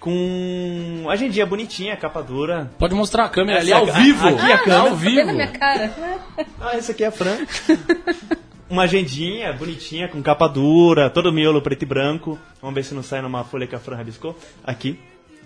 [0.00, 2.70] Com agendinha bonitinha, capa dura.
[2.76, 4.26] Pode mostrar a câmera ali Essa- ao vivo.
[4.28, 4.80] aqui a câmera.
[4.80, 5.30] Ao Tá vivo.
[5.30, 5.92] a minha cara?
[6.60, 7.36] Ah, esse aqui é a Fran.
[8.68, 12.38] Uma agendinha bonitinha, com capa dura, todo miolo preto e branco.
[12.60, 14.36] Vamos ver se não sai numa folha que a Fran rabiscou.
[14.64, 14.98] Aqui.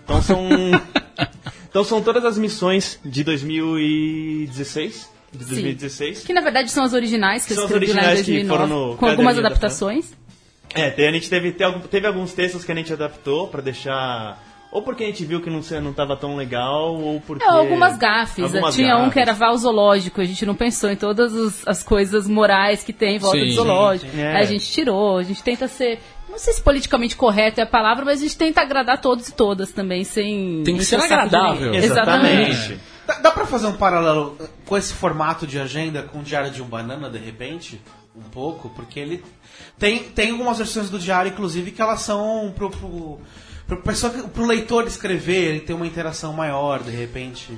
[0.03, 0.47] Então são.
[1.69, 5.09] então são todas as missões de 2016.
[5.31, 6.23] De 2016.
[6.25, 8.47] Que na verdade são as originais que São eu as lá em originais que 2009,
[8.49, 10.13] foram no com algumas da adaptações.
[10.73, 11.51] É, tem- a gente teve,
[11.89, 14.41] teve alguns textos que a gente adaptou pra deixar.
[14.71, 17.43] Ou porque a gente viu que não, não tava tão legal, ou porque.
[17.43, 18.43] É, algumas gafes.
[18.45, 19.13] Algumas Tinha um gafes.
[19.13, 22.93] que era val zoológico, a gente não pensou em todas os- as coisas morais que
[22.93, 23.45] tem em volta Sim.
[23.47, 24.11] do zoológico.
[24.11, 24.23] Sim, sim.
[24.23, 24.37] É.
[24.37, 25.99] A gente tirou, a gente tenta ser.
[26.29, 29.33] Não sei se politicamente correto é a palavra, mas a gente tenta agradar todos e
[29.33, 30.63] todas também, sem.
[30.63, 31.73] Tem que ser agradável.
[31.73, 32.79] Exatamente.
[33.05, 36.61] Dá, dá pra fazer um paralelo com esse formato de agenda com o Diário de
[36.61, 37.81] um Banana, de repente?
[38.15, 38.69] Um pouco?
[38.69, 39.21] Porque ele
[39.77, 43.19] tem, tem algumas versões do diário, inclusive, que elas são pro, pro,
[43.75, 47.49] pro, pessoa, pro leitor escrever, ele tem uma interação maior, de repente.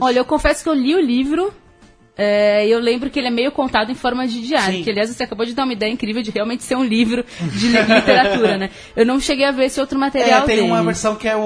[0.00, 1.52] Olha, eu confesso que eu li o livro.
[2.16, 4.78] é, e eu lembro que ele é meio contado em forma de diário.
[4.78, 4.82] Sim.
[4.84, 7.68] Que, aliás, você acabou de dar uma ideia incrível de realmente ser um livro de
[7.68, 8.70] li- literatura, né?
[8.96, 10.68] Eu não cheguei a ver esse outro material É, tem dele.
[10.68, 11.40] uma versão que é o.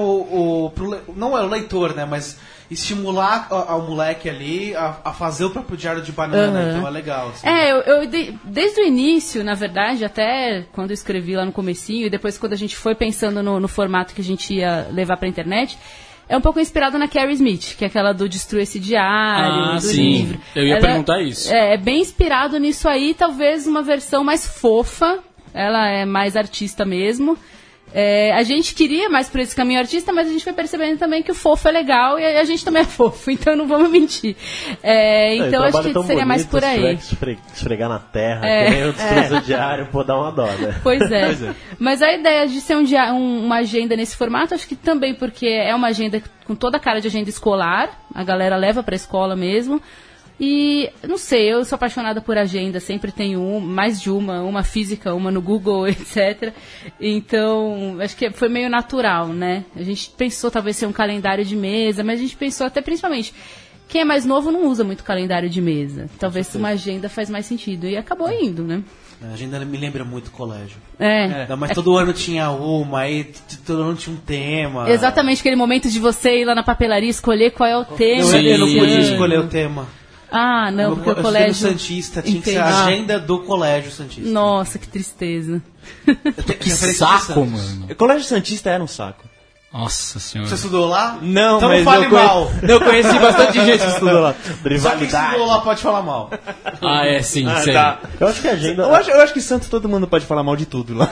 [0.65, 2.05] o pro não é o leitor, né?
[2.05, 2.37] Mas
[2.73, 6.59] estimular ao moleque ali a, a fazer o próprio diário de banana.
[6.59, 6.69] Aham.
[6.77, 7.29] Então é legal.
[7.29, 7.47] assim.
[7.47, 11.51] É, eu, eu de- desde o início, na verdade, até quando eu escrevi lá no
[11.51, 14.87] comecinho, e depois quando a gente foi pensando no, no formato que a gente ia
[14.91, 15.77] levar pra internet,
[16.27, 19.75] é um pouco inspirado na Carrie Smith, que é aquela do Destrua esse diário, Ah,
[19.75, 20.01] do sim.
[20.01, 20.39] livro.
[20.55, 21.53] Eu ia Ela- perguntar isso.
[21.53, 25.19] É, é bem inspirado nisso aí, talvez uma versão mais fofa,
[25.53, 27.37] ela é mais artista mesmo.
[27.95, 31.21] É, a gente queria mais por esse caminho artista, mas a gente foi percebendo também
[31.21, 34.35] que o fofo é legal e a gente também é fofo, então não vamos mentir.
[34.81, 36.95] É, Não, então acho trabalho que seria mais bonito, por se tiver aí.
[36.95, 38.65] esfre- esfregar na terra, É.
[38.65, 40.79] que nem o destruidor diário, pô, dá uma dó, né?
[40.81, 41.53] Pois é.
[41.77, 45.13] Mas a ideia de ser um dia, um- uma agenda nesse formato, acho que também
[45.13, 48.95] porque é uma agenda com toda a cara de agenda escolar, a galera leva pra
[48.95, 49.79] escola mesmo.
[50.39, 54.63] E não sei, eu sou apaixonada por agenda, sempre tenho um, mais de uma, uma
[54.63, 56.53] física, uma no Google, etc.
[56.99, 59.63] Então, acho que foi meio natural, né?
[59.75, 63.33] A gente pensou talvez ser um calendário de mesa, mas a gente pensou até principalmente
[63.87, 66.09] quem é mais novo não usa muito calendário de mesa.
[66.17, 67.85] Talvez uma agenda faz mais sentido.
[67.85, 68.81] E acabou indo, né?
[69.21, 70.77] A agenda me lembra muito colégio.
[70.99, 71.47] É.
[71.47, 73.31] Não, mas todo ano tinha uma, aí
[73.65, 74.89] todo ano tinha um tema.
[74.89, 78.35] Exatamente aquele momento de você ir lá na papelaria escolher qual é o tema.
[78.35, 79.87] Eu, eu não podia escolher o tema.
[80.35, 81.53] Ah, não, porque o colégio.
[81.69, 82.81] Santista tinha que ser a Entendi.
[82.81, 84.27] agenda do colégio Santista.
[84.31, 85.61] Nossa, que tristeza.
[86.59, 87.87] Que saco, mano.
[87.91, 89.23] O Colégio Santista era um saco.
[89.71, 90.47] Nossa senhora.
[90.49, 91.17] Você estudou lá?
[91.21, 92.51] Não, então mas não fale eu conhe- mal.
[92.61, 94.35] Eu conheci bastante gente que estudou lá.
[94.79, 96.29] Só quem estudou lá pode falar mal.
[96.81, 97.99] Ah, é, sim, Ah, tá.
[98.19, 98.83] Eu acho que a agenda.
[98.83, 101.09] Eu acho, eu acho que Santos todo mundo pode falar mal de tudo lá.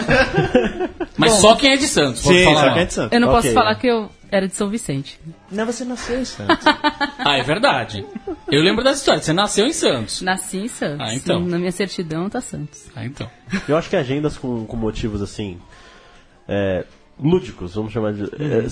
[1.17, 2.73] Mas só quem é de Santos pode Sim, falar só mal.
[2.75, 3.11] quem é de Santos.
[3.13, 3.41] Eu não Ok.
[3.41, 5.19] posso falar que eu era de São Vicente.
[5.51, 6.63] Não, você nasceu em Santos.
[7.17, 8.05] Ah, é verdade.
[8.51, 9.21] Eu lembro dessa história.
[9.21, 10.21] Você nasceu em Santos.
[10.21, 11.07] Nasci em Santos.
[11.09, 11.39] Ah, então.
[11.45, 12.85] Na minha certidão tá Santos.
[12.95, 13.29] Ah, então.
[13.67, 15.57] Eu acho que agendas com, com motivos assim.
[16.47, 16.85] é,
[17.19, 18.23] lúdicos, vamos chamar de.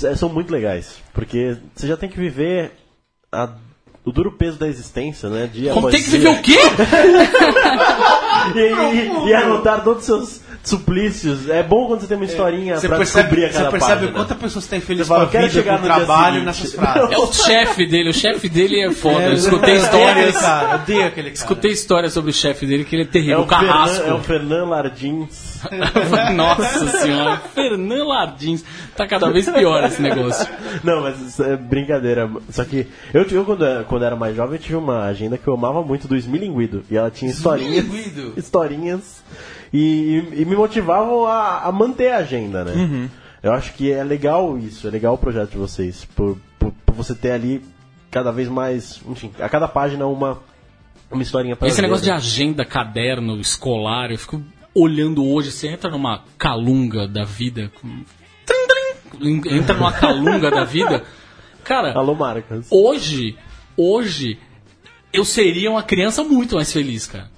[0.05, 0.97] é, são muito legais.
[1.13, 2.71] Porque você já tem que viver
[3.31, 3.53] a-
[4.03, 5.47] o duro peso da existência, né?
[5.51, 6.19] Dia Como após tem que dia.
[6.33, 6.57] viver o quê?
[8.55, 11.49] E, e- e anotar todos os seus suplícios.
[11.49, 13.93] É bom quando você tem uma historinha Você pra percebe, descobrir a você cada percebe
[13.93, 14.11] página.
[14.11, 15.83] o quanto a pessoa tem feliz Você fala, com a eu quero vida, chegar com
[15.83, 17.11] o trabalho nessas frases.
[17.11, 18.09] É o chefe dele.
[18.09, 19.23] O chefe dele é foda.
[19.23, 20.37] eu eu escutei histórias.
[20.37, 21.33] cara, eu odeio aquele cara.
[21.35, 23.39] Escutei histórias sobre o chefe dele que ele é É terrível.
[23.39, 23.95] o, o carrasco.
[23.97, 25.49] Fernan, é o Fernan Lardins.
[26.35, 27.41] Nossa senhora.
[27.53, 28.63] Fernando Lardins.
[28.95, 30.47] Tá cada vez pior esse negócio.
[30.83, 32.29] Não, mas isso é brincadeira.
[32.49, 35.47] Só que eu, eu quando, era- quando era mais jovem, eu tive uma agenda que
[35.47, 36.83] eu amava muito do Esmilinguido.
[36.89, 37.85] E ela tinha historinhas.
[37.85, 38.33] Esmilinguido?
[38.37, 39.21] historinhas.
[39.71, 43.09] E, e me motivavam a, a manter a agenda, né?
[43.41, 46.05] Eu acho que é legal isso, é legal o projeto de vocês.
[46.15, 47.61] Por, por, por você ter ali
[48.11, 48.99] cada vez mais.
[49.07, 50.39] Enfim, a cada página uma,
[51.11, 52.15] uma historinha pra Esse ver, negócio de né?
[52.15, 54.41] agenda, caderno, escolar, eu fico
[54.75, 57.71] olhando hoje, você entra numa calunga da vida.
[57.79, 58.03] com-
[58.45, 61.03] Trim, trim, entra numa calunga da vida.
[61.63, 62.67] Cara, Alô, Marcas.
[62.71, 63.37] hoje,
[63.77, 64.39] hoje,
[65.13, 67.29] eu seria uma criança muito mais feliz, cara.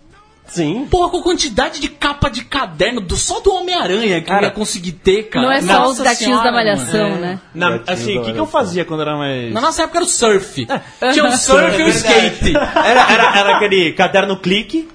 [0.52, 0.86] Sim.
[0.92, 4.48] Porra, com a quantidade de capa de caderno, do, só do Homem-Aranha que eu Cara,
[4.48, 5.46] ia conseguir ter, cara.
[5.46, 7.22] não é só Nossa os gatinhos da malhação, mano.
[7.22, 7.40] né?
[7.56, 9.54] Na- assim, o que, que eu fazia quando era mais.
[9.54, 10.68] Na nossa época era o surf.
[11.14, 12.56] Tinha o surf e o skate.
[12.56, 14.90] Era, era, era aquele caderno clique.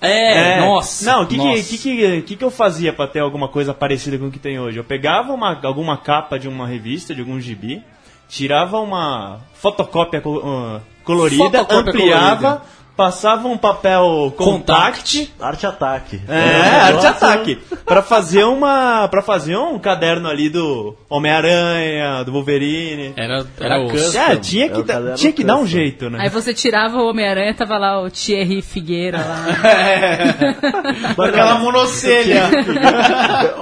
[0.00, 1.10] É, nossa.
[1.10, 4.18] Não, o que, que, que, que, que que eu fazia pra ter alguma coisa parecida
[4.18, 4.76] com o que tem hoje?
[4.76, 7.82] Eu pegava uma, alguma capa de uma revista, de algum gibi,
[8.28, 12.62] tirava uma fotocópia ah, colorida, Fotocópia ampliava, colorida.
[12.96, 15.32] Passava um papel contact.
[15.40, 16.20] Arte ataque.
[16.28, 17.58] É, arte ataque.
[17.84, 19.06] Pra fazer uma.
[19.08, 23.12] para fazer um caderno ali do Homem-Aranha, do Wolverine.
[23.16, 23.90] Era, era o...
[23.90, 24.18] custom.
[24.18, 24.82] É, tinha É que,
[25.16, 25.66] tinha que dar um custom.
[25.72, 26.18] jeito, né?
[26.22, 29.46] Aí você tirava o Homem-Aranha, tava lá o Thierry Figueira lá.
[31.16, 32.50] Mas, Aquela olha, monocelha.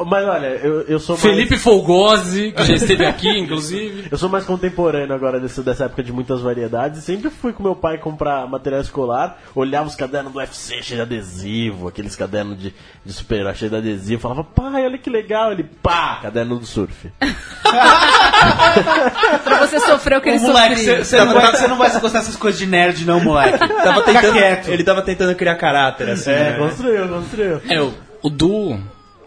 [0.07, 4.09] mas olha, eu, eu sou mais, Felipe Folgose, que já esteve aqui, inclusive.
[4.11, 7.01] eu sou mais contemporâneo agora desse, dessa época de muitas variedades.
[7.01, 9.23] E sempre fui com meu pai comprar material escolar,
[9.54, 13.76] olhava os cadernos do UFC cheio de adesivo, aqueles cadernos de, de super-herói cheio de
[13.76, 15.52] adesivo, falava, pai, olha que legal.
[15.52, 17.10] Ele, pá, caderno do surf.
[19.44, 21.04] pra você sofrer o que ele moleque, sofreu.
[21.04, 23.58] você não, vai- você não vai gostar dessas coisas de nerd, não, moleque.
[23.82, 24.68] Tava tentando, quieto.
[24.68, 26.30] ele tava tentando criar caráter, assim.
[26.30, 26.58] É, né?
[26.58, 27.60] construiu, construiu.
[27.68, 28.78] É, o, o Du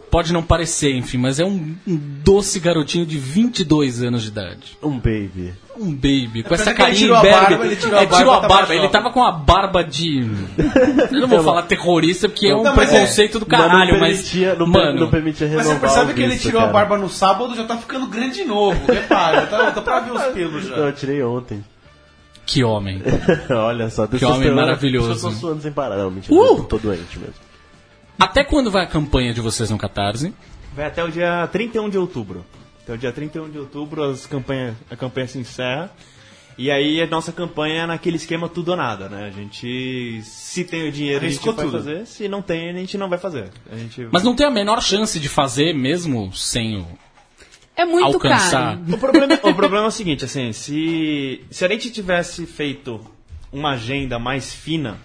[0.10, 4.78] pode não parecer, enfim, mas é um, um doce garotinho de 22 anos de idade.
[4.82, 5.54] Um baby.
[5.80, 7.40] Um baby, com essa que ele carinha tirou a imberbe.
[7.50, 8.76] barba, ele tirou a É, tirou barba, a tá barba.
[8.76, 10.28] Ele tava com a barba de...
[11.12, 14.18] Eu não vou falar terrorista, porque é um Não, mas preconceito do caralho, mas...
[14.18, 16.74] permitia, não, mano, não permitia Mas renovar você percebe que ele tirou a cara.
[16.74, 18.92] barba no sábado já tá ficando grande de novo.
[18.92, 20.84] Repara, tá, tá pra ver os pelos Não, já.
[20.84, 21.64] eu tirei ontem.
[22.46, 23.02] que homem.
[23.52, 25.28] Olha só, Que homem maravilhoso.
[25.28, 25.98] Eu tô suando sem parar.
[25.98, 26.58] Não, mentira, Uh!
[26.58, 27.34] eu tô doente mesmo.
[28.20, 30.34] Até quando vai a campanha de vocês no Catarse?
[30.76, 32.44] Vai até o dia 31 de outubro.
[32.88, 35.92] Até o dia 31 de outubro as campanha, a campanha se encerra.
[36.58, 39.28] E aí a nossa campanha é naquele esquema tudo ou nada, né?
[39.28, 41.78] A gente, se tem o dinheiro, a gente Arriscou vai tudo.
[41.80, 42.08] fazer.
[42.08, 43.50] Se não tem, a gente não vai fazer.
[43.70, 44.08] A gente...
[44.10, 46.88] Mas não tem a menor chance de fazer mesmo sem o...
[47.76, 48.78] É muito Alcançar.
[48.78, 48.96] caro.
[48.96, 53.02] O problema, o problema é o seguinte, assim, se, se a gente tivesse feito
[53.52, 54.98] uma agenda mais fina,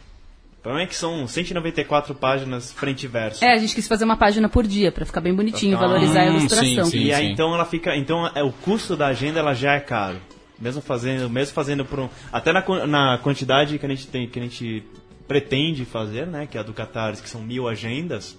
[0.62, 3.44] o problema é que são 194 páginas frente e verso.
[3.44, 6.26] É, a gente quis fazer uma página por dia pra ficar bem bonitinho, valorizar a
[6.26, 6.84] Hum, ilustração.
[6.84, 6.98] sim, sim.
[7.06, 10.18] E aí então ela fica, então é, o custo da agenda ela já é caro.
[10.60, 14.38] Mesmo fazendo, mesmo fazendo por um, até na, na quantidade que a gente tem, que
[14.38, 14.84] a gente
[15.26, 18.38] pretende fazer, né, que é a do Catarse, que são mil agendas,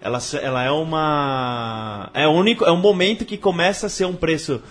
[0.00, 4.14] ela, ela é uma é o único, é um momento que começa a ser um
[4.14, 4.62] preço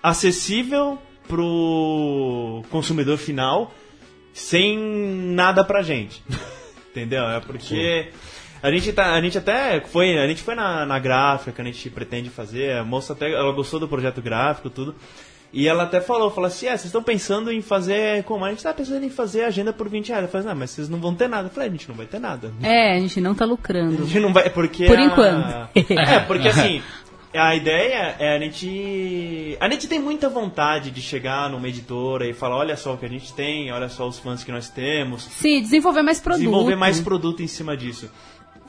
[0.00, 3.74] acessível pro consumidor final,
[4.36, 6.22] sem nada pra gente.
[6.90, 7.24] Entendeu?
[7.24, 8.08] É porque
[8.62, 11.64] a gente, tá, a gente até foi, a gente foi na, na gráfica que a
[11.64, 14.94] gente pretende fazer, a moça até ela gostou do projeto gráfico, tudo.
[15.52, 18.44] E ela até falou, falou assim, é, vocês estão pensando em fazer como?
[18.44, 20.24] A gente tá pensando em fazer a agenda por 20 reais.
[20.24, 21.46] Eu falei, não, mas vocês não vão ter nada.
[21.48, 22.52] Eu falei, a gente não vai ter nada.
[22.62, 24.04] É, a gente não tá A lucrando.
[24.06, 24.84] gente não vai, porque...
[24.86, 25.68] Por a- enquanto.
[25.98, 26.82] É, porque assim,
[27.36, 29.56] a ideia é a gente...
[29.60, 33.06] A gente tem muita vontade de chegar numa editora e falar, olha só o que
[33.06, 35.22] a gente tem, olha só os fãs que nós temos.
[35.22, 36.40] Sim, desenvolver mais produto.
[36.40, 38.10] Desenvolver mais produto em cima disso.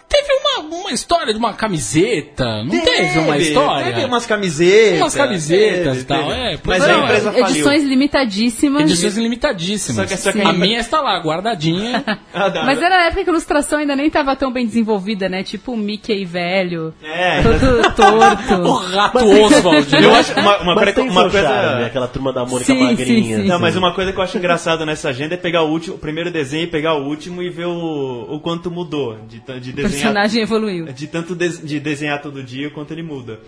[0.09, 3.93] Teve uma, uma história de uma camiseta, não teve, uma história?
[3.93, 4.99] Teve umas camisetas.
[5.01, 6.39] Umas camisetas teve, e tal, teve.
[6.39, 6.93] é, pois Mas é.
[6.93, 7.47] a empresa faliu.
[7.47, 8.81] Edições limitadíssimas.
[8.83, 10.09] Edições limitadíssimas.
[10.09, 12.03] Só que- só que a a- minha está lá, guardadinha.
[12.33, 12.63] Ah, dá.
[12.65, 15.41] Mas era na época que a ilustração ainda nem tava tão bem desenvolvida, né?
[15.43, 17.41] Tipo o Mickey velho, É.
[17.41, 18.71] todo o torto.
[18.95, 19.87] rato Oswald.
[20.03, 21.41] Eu acho uma, uma, Mas uma coisa...
[21.47, 23.37] charme, aquela turma da Mônica Sim, magrinha.
[23.37, 23.47] sim, sim.
[23.47, 25.99] Não, mas uma coisa que eu acho engraçada nessa agenda é pegar o último, o
[25.99, 29.96] primeiro desenho, pegar o último e ver o, o quanto mudou de, de O desenhar.
[30.01, 30.85] Personagem evoluiu.
[30.85, 33.39] De tanto de, de desenhar todo dia o quanto ele muda.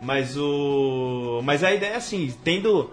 [0.00, 1.40] Mas o.
[1.42, 2.90] Mas a ideia é assim, tendo.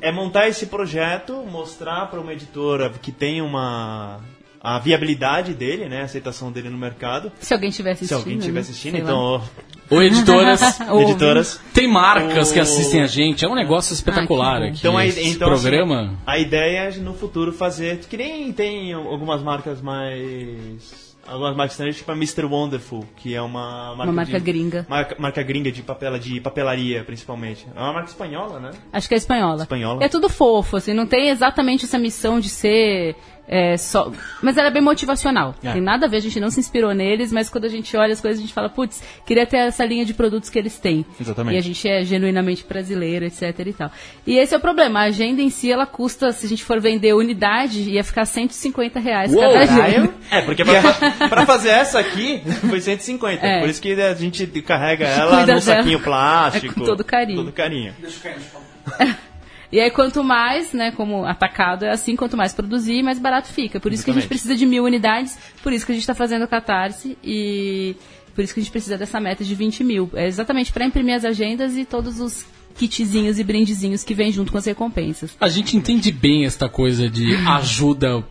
[0.00, 4.20] É montar esse projeto, mostrar para uma editora que tem uma.
[4.60, 6.02] a viabilidade dele, né?
[6.02, 7.32] A aceitação dele no mercado.
[7.40, 8.08] Se alguém estiver assistindo.
[8.08, 8.60] Se alguém estiver né?
[8.60, 9.00] assistindo, lá.
[9.00, 9.42] então.
[9.90, 10.80] Ou editoras.
[10.80, 11.60] Editoras.
[11.72, 14.66] Tem marcas que assistem a gente, é um negócio espetacular bom.
[14.66, 14.78] aqui.
[14.78, 16.00] Então, esse então programa.
[16.02, 17.98] assim, a ideia é no futuro fazer.
[18.00, 21.07] Que nem tem algumas marcas mais.
[21.28, 22.44] Algumas marcas estrangeiras, tipo a Mr.
[22.44, 24.02] Wonderful, que é uma marca.
[24.04, 24.86] Uma marca de- gringa.
[24.88, 27.66] Marca, marca gringa de, papela, de papelaria, principalmente.
[27.74, 28.70] É uma marca espanhola, né?
[28.92, 29.62] Acho que é espanhola.
[29.62, 30.02] Espanhola.
[30.04, 33.14] É tudo fofo, assim, não tem exatamente essa missão de ser
[33.48, 34.12] é, só.
[34.42, 35.54] Mas ela é bem motivacional.
[35.64, 35.72] É.
[35.72, 38.12] Tem nada a ver, a gente não se inspirou neles, mas quando a gente olha
[38.12, 41.04] as coisas, a gente fala, putz, queria ter essa linha de produtos que eles têm.
[41.18, 41.54] Exatamente.
[41.54, 43.90] E a gente é genuinamente brasileiro, etc e tal.
[44.26, 46.78] E esse é o problema, a agenda em si, ela custa, se a gente for
[46.78, 50.14] vender unidade, ia ficar 150 reais Uou, cada agenda.
[50.30, 50.82] É, porque pra,
[51.28, 53.46] pra fazer essa aqui foi 150.
[53.46, 53.60] É.
[53.60, 56.02] Por isso que a gente carrega ela Cuida num saquinho dela.
[56.02, 56.66] plástico.
[56.66, 57.38] É com todo carinho.
[57.38, 57.94] Todo carinho.
[59.70, 63.78] E aí, quanto mais, né, como atacado é assim, quanto mais produzir, mais barato fica.
[63.78, 66.14] Por isso que a gente precisa de mil unidades, por isso que a gente está
[66.14, 67.94] fazendo o Catarse e
[68.34, 70.10] por isso que a gente precisa dessa meta de 20 mil.
[70.14, 74.52] É exatamente para imprimir as agendas e todos os kitzinhos e brindezinhos que vêm junto
[74.52, 75.36] com as recompensas.
[75.40, 78.24] A gente entende bem esta coisa de ajuda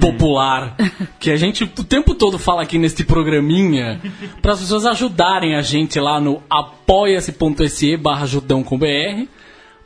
[0.00, 0.74] popular
[1.18, 4.00] que a gente o tempo todo fala aqui neste programinha
[4.40, 9.26] para as pessoas ajudarem a gente lá no apoia-se.se barra ajudão com BR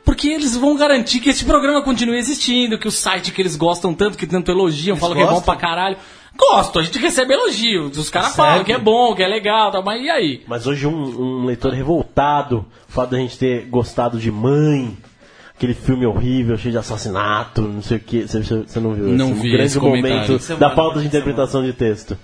[0.03, 3.93] Porque eles vão garantir que esse programa continue existindo, que o site que eles gostam
[3.93, 5.97] tanto, que tanto elogiam, falam que é bom pra caralho.
[6.35, 7.85] Gosto, a gente recebe elogio.
[7.87, 10.41] Os caras falam que é bom, que é legal, tá, mas e aí?
[10.47, 14.97] Mas hoje um, um leitor revoltado, o fato da gente ter gostado de Mãe,
[15.55, 19.05] aquele filme horrível, cheio de assassinato, não sei o que, você, você não viu?
[19.09, 19.41] Não esse?
[19.41, 20.17] vi um grande esse comentário.
[20.17, 21.07] momento Semana, da falta de semana.
[21.07, 22.17] interpretação de texto.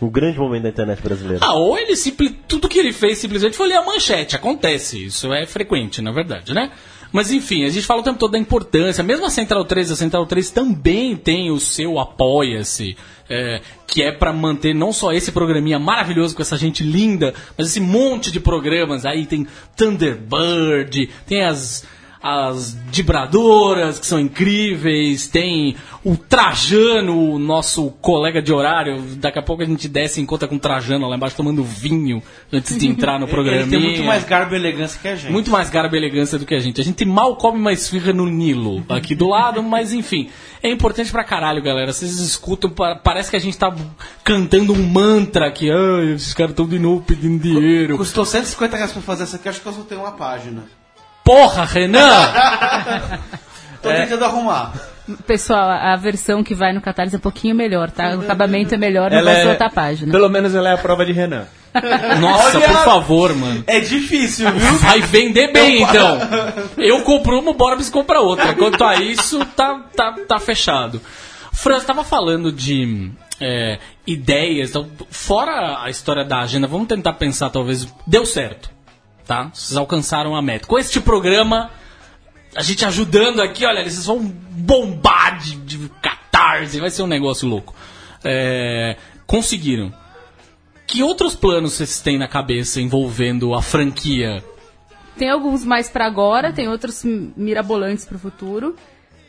[0.00, 1.44] Um grande momento da internet brasileira.
[1.44, 4.36] Ah, ou ele simples, tudo que ele fez simplesmente foi ler a manchete.
[4.36, 6.70] Acontece, isso é frequente, na verdade, né?
[7.12, 9.02] Mas enfim, a gente fala o tempo todo da importância.
[9.02, 12.96] Mesmo a Central 3, a Central 3 também tem o seu Apoia-se,
[13.28, 17.68] é, que é pra manter não só esse programinha maravilhoso com essa gente linda, mas
[17.68, 19.06] esse monte de programas.
[19.06, 21.86] Aí tem Thunderbird, tem as
[22.22, 29.00] as vibradoras que são incríveis, tem o Trajano, o nosso colega de horário.
[29.16, 32.22] Daqui a pouco a gente desce e encontra com o Trajano lá embaixo tomando vinho
[32.52, 33.60] antes de entrar no programa.
[33.62, 35.30] Ele tem muito mais garbo e elegância que a gente.
[35.32, 36.80] Muito mais garbo e elegância do que a gente.
[36.80, 40.28] A gente mal come mais firra no Nilo, aqui do lado, mas enfim.
[40.62, 41.92] É importante pra caralho, galera.
[41.92, 43.72] Vocês escutam, pa- parece que a gente tá
[44.24, 47.96] cantando um mantra que, ai, esses caras tão de novo pedindo dinheiro.
[47.96, 50.64] Custou 150 reais pra fazer essa aqui, acho que eu só tenho uma página.
[51.28, 52.32] Porra, Renan!
[53.82, 54.72] Tô tentando arrumar.
[55.26, 58.16] Pessoal, a versão que vai no Catarse é um pouquinho melhor, tá?
[58.16, 60.10] O acabamento é melhor, não Ela vai ser é- outra página.
[60.10, 61.46] Pelo menos ela é a prova de Renan.
[62.18, 62.68] Nossa, Olha!
[62.68, 63.62] por favor, mano.
[63.66, 64.72] É difícil, viu?
[64.78, 66.18] Vai vender bem, então.
[66.78, 68.54] Eu compro uma, o Borbs compra outra.
[68.54, 70.98] Quanto a isso, tá, tá, tá fechado.
[71.52, 74.70] Franz, tava falando de é, ideias.
[74.70, 77.86] Então, fora a história da agenda, vamos tentar pensar, talvez.
[78.06, 78.70] Deu certo,
[79.28, 79.50] tá?
[79.52, 80.66] Vocês alcançaram a meta.
[80.66, 81.70] Com este programa,
[82.56, 87.46] a gente ajudando aqui, olha, vocês vão bombar de, de catarse, vai ser um negócio
[87.46, 87.74] louco.
[88.24, 89.92] É, conseguiram.
[90.86, 94.42] Que outros planos vocês têm na cabeça envolvendo a franquia?
[95.18, 98.74] Tem alguns mais pra agora, tem outros mirabolantes pro futuro.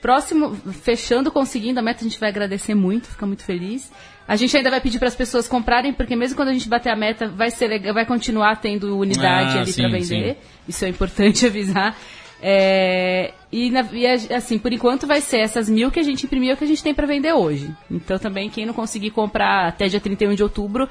[0.01, 3.91] Próximo, fechando, conseguindo a meta, a gente vai agradecer muito, fica muito feliz.
[4.27, 6.89] A gente ainda vai pedir para as pessoas comprarem, porque mesmo quando a gente bater
[6.91, 10.38] a meta, vai ser legal, vai continuar tendo unidade Ah, ali sim, para vender.
[10.67, 11.97] Isso é importante avisar.
[12.41, 16.55] É, e, na- e assim, por enquanto vai ser essas mil que a gente imprimiu
[16.55, 17.69] que a gente tem para vender hoje.
[17.91, 20.88] Então também quem não conseguir comprar até dia 31 de outubro,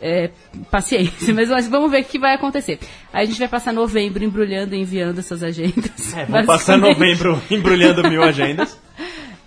[0.00, 0.30] é,
[0.70, 2.78] paciência, mas nós vamos ver o que vai acontecer.
[3.12, 6.14] Aí a gente vai passar novembro embrulhando e enviando essas agendas.
[6.16, 8.78] É, vamos passar novembro embrulhando mil agendas.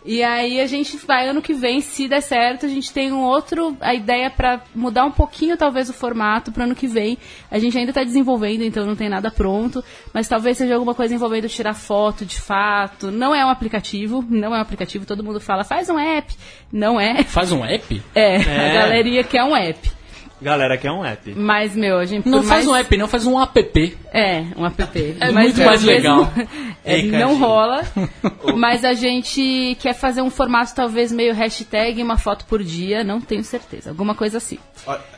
[0.04, 3.22] E aí a gente vai ano que vem, se der certo, a gente tem um
[3.22, 7.20] outro, a ideia pra mudar um pouquinho talvez o formato pro ano que vem.
[7.52, 11.14] A gente ainda tá desenvolvendo, então não tem nada pronto, mas talvez seja alguma coisa
[11.14, 13.12] envolvendo tirar foto de fato.
[13.12, 16.34] Não é um aplicativo, não é um aplicativo, todo mundo fala, faz um app.
[16.74, 17.24] Não é.
[17.24, 18.02] Faz um app?
[18.16, 18.72] É, É.
[18.72, 20.01] a galeria quer um app.
[20.42, 21.36] Galera, quer um app.
[21.36, 23.98] Mas, meu, a gente Não faz mais- um app, não, faz um app.
[24.12, 24.82] É, um app.
[25.20, 26.34] É Mas muito mais mesmo- legal.
[26.84, 27.84] é, Ei, não rola.
[28.58, 33.22] mas a gente quer fazer um formato talvez meio hashtag, uma foto por dia, não
[33.22, 33.92] tenho certeza.
[33.92, 34.58] Alguma coisa assim.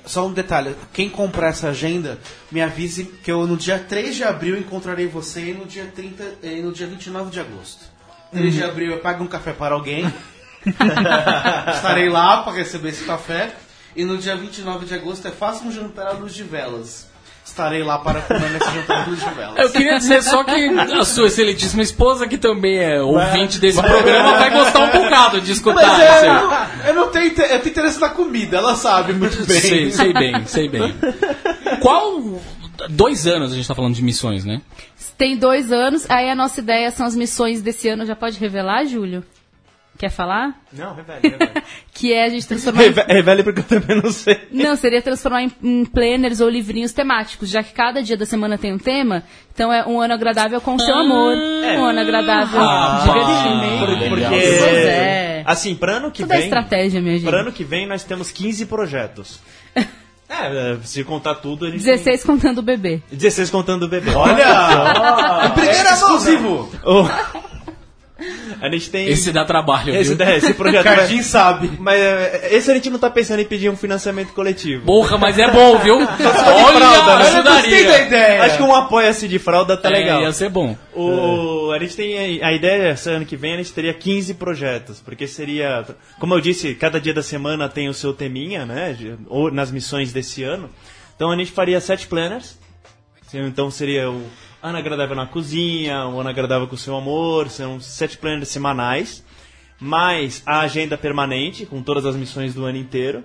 [0.05, 2.19] Só um detalhe, quem comprar essa agenda,
[2.51, 6.23] me avise que eu no dia 3 de abril encontrarei você e no dia 30
[6.43, 7.86] e no dia 29 de agosto.
[8.33, 10.05] 3 de abril eu pago um café para alguém.
[11.73, 13.51] Estarei lá para receber esse café.
[13.95, 17.12] E no dia 29 de agosto é faça um jantar à luz de velas.
[17.45, 19.58] Estarei lá para comer nesse jantar à luz de velas.
[19.60, 24.38] Eu queria dizer só que a sua excelentíssima esposa, que também é ouvinte desse programa,
[24.38, 27.34] vai gostar um bocado de escutar Mas é, isso eu, não- eu não tenho, eu
[27.60, 29.60] tenho interesse na comida, ela sabe muito bem.
[29.60, 30.95] Sei, sei bem, sei bem.
[31.82, 32.41] Qual.
[32.89, 34.62] Dois anos a gente tá falando de missões, né?
[35.17, 38.06] Tem dois anos, aí a nossa ideia são as missões desse ano.
[38.06, 39.23] Já pode revelar, Júlio?
[39.97, 40.60] Quer falar?
[40.73, 41.51] Não, revele, revele.
[41.93, 42.84] Que é a gente transformar.
[42.84, 44.38] em- Reve- Revele porque eu também não sei.
[44.51, 48.58] Não, seria transformar em, em planners ou livrinhos temáticos, já que cada dia da semana
[48.58, 49.23] tem um tema.
[49.53, 54.10] Então é um ano agradável com o seu amor, um ano agradável Ah, divertimento.
[54.10, 54.57] Porque.
[54.59, 55.43] Pois é.
[55.45, 57.30] assim, para ano que Tudo é vem, estratégia, minha gente.
[57.30, 59.39] para ano que vem nós temos 15 projetos.
[60.36, 63.01] É, se contar tudo, a gente 16 contando o bebê.
[63.07, 64.09] tem 16 contando o bebê.
[64.15, 65.51] Olha!
[65.53, 66.72] Primeira exclusivo!
[66.84, 67.03] O-
[68.61, 70.28] A gente tem Esse dá trabalho, esse, viu?
[70.28, 71.71] esse projeto vai- Cardinho sabe.
[71.80, 74.86] Mas é, esse a gente não tá pensando em pedir um financiamento coletivo.
[74.86, 75.95] Porra, mas é bom, viu?
[75.99, 76.07] Olha,
[76.80, 77.39] fralda, né?
[77.39, 78.43] Eu gostei da ideia.
[78.43, 80.21] Acho que um apoia-se de fralda tá É, legal.
[80.21, 80.78] ia ser bom.
[80.93, 85.01] O, a gente tem a ideia esse ano que vem a gente teria 15 projetos,
[85.01, 85.84] porque seria,
[86.19, 88.95] como eu disse, cada dia da semana tem o seu teminha, né?
[89.28, 90.69] Ou nas missões desse ano.
[91.15, 92.57] Então a gente faria sete planners.
[93.34, 94.21] Então seria o
[94.64, 99.24] ano agradável na cozinha, o ano agradável com o seu amor, são sete planners semanais,
[99.80, 103.24] mais a agenda permanente com todas as missões do ano inteiro.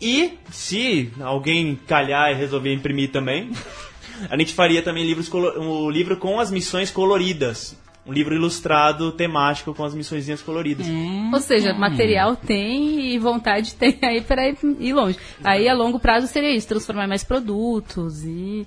[0.00, 3.50] E se alguém calhar e resolver imprimir também,
[4.30, 7.76] A gente faria também livros um livro com as missões coloridas.
[8.04, 10.84] Um livro ilustrado, temático, com as missõezinhas coloridas.
[11.32, 15.16] Ou seja, material tem e vontade tem aí para ir, longe.
[15.44, 18.66] Aí a longo prazo seria isso, transformar mais produtos e.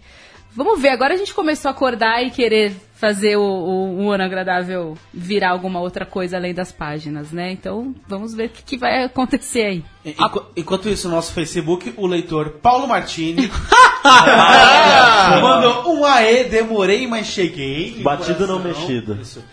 [0.56, 4.24] Vamos ver, agora a gente começou a acordar e querer fazer o, o, um ano
[4.24, 7.52] agradável virar alguma outra coisa além das páginas, né?
[7.52, 9.84] Então vamos ver o que, que vai acontecer aí.
[10.06, 13.52] Enqu- Enquanto isso, no nosso Facebook, o leitor Paulo Martini
[15.42, 18.00] mandou um aê, demorei, mas cheguei.
[18.02, 19.18] Batido não mexido.
[19.22, 19.44] Isso.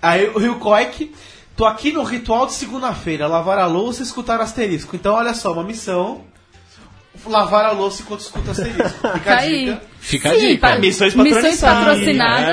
[0.00, 1.12] Aí o Rio Koik,
[1.56, 4.96] tô aqui no ritual de segunda-feira, lavar a louça e escutar o asterisco.
[4.96, 6.22] Então, olha só, uma missão.
[7.26, 8.82] Lavar a louça enquanto escuta asterisco.
[9.14, 9.64] Fica a aí.
[9.66, 9.82] dica.
[10.00, 10.58] Fica a dica.
[10.68, 11.88] pa- Missões missões patrocinadas.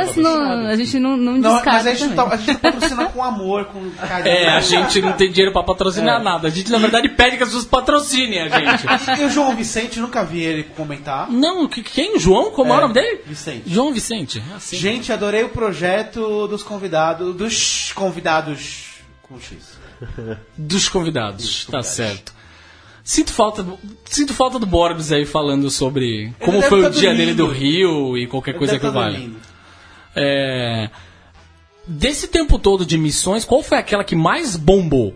[0.09, 3.05] patrocinadas, não- a gente não, não Não, descarta mas a gente, tá, a gente patrocina
[3.07, 4.27] com amor, com carinho.
[4.35, 6.47] É, a gente não tem dinheiro pra patrocinar nada.
[6.47, 9.19] A gente, na verdade, pede que as pessoas patrocinem a gente.
[9.21, 11.27] E o João Vicente, nunca vi ele comentar.
[11.31, 12.19] Não, que- quem?
[12.19, 12.51] João?
[12.51, 13.21] Como é, o nome dele?
[13.25, 13.63] Vicente.
[13.65, 14.43] João Vicente.
[14.51, 14.77] é Assim.
[14.77, 17.35] Gente, adorei o projeto dos convidados.
[17.35, 18.89] Dos convidados.
[19.23, 19.77] Com X.
[20.57, 22.33] Dos convidados, tá certo.
[23.09, 27.11] Sinto falta, do- sinto falta do Borbs aí falando sobre como foi o tá dia
[27.15, 27.47] dele do.
[27.47, 29.37] Rio e qualquer coisa que tá dormindo.
[30.15, 30.91] É,
[31.87, 35.15] desse tempo todo de missões, qual foi aquela que mais bombou?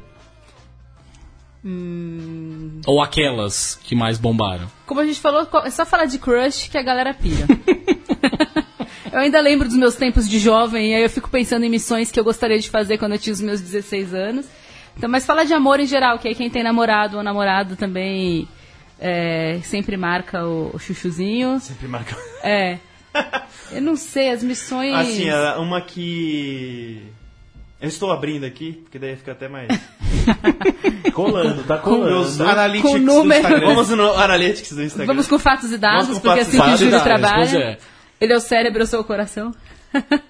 [2.88, 4.66] Ou aquelas que mais bombaram?
[4.88, 7.46] Como a gente falou, é só falar de crush que a galera pira.
[9.14, 12.10] eu ainda lembro dos meus tempos de jovem, e aí eu fico pensando em missões
[12.10, 14.48] que eu gostaria de fazer quando eu tinha os meus 16 anos.
[14.98, 18.48] Então, mas fala de amor em geral, que aí quem tem namorado ou namorado também
[19.00, 21.60] é, sempre marca o, o chuchuzinho.
[21.60, 22.16] Sempre marca.
[22.44, 22.78] É.
[23.72, 24.94] Eu não sei, as missões.
[24.96, 25.30] Assim,
[25.60, 27.04] uma que.
[27.82, 29.68] Eu estou abrindo aqui, porque daí fica até mais.
[31.14, 32.44] Colando, tá colando.
[32.48, 33.42] analytics Com do número.
[33.42, 33.68] Instagram.
[33.68, 35.08] Vamos no Analytics do Instagram.
[35.08, 36.78] Vamos com fatos e dados, Vamos com porque assim que o.
[36.78, 37.58] Júlio dados, trabalha.
[37.60, 37.78] é.
[38.22, 39.52] Ele é o cérebro, eu sou o coração.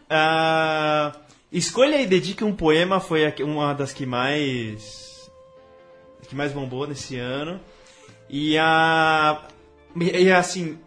[0.09, 1.11] Ah,
[1.58, 5.30] escolha e dedique um poema foi uma das que mais
[6.28, 7.60] que mais bombou nesse ano
[8.30, 9.41] e a
[9.95, 10.78] e assim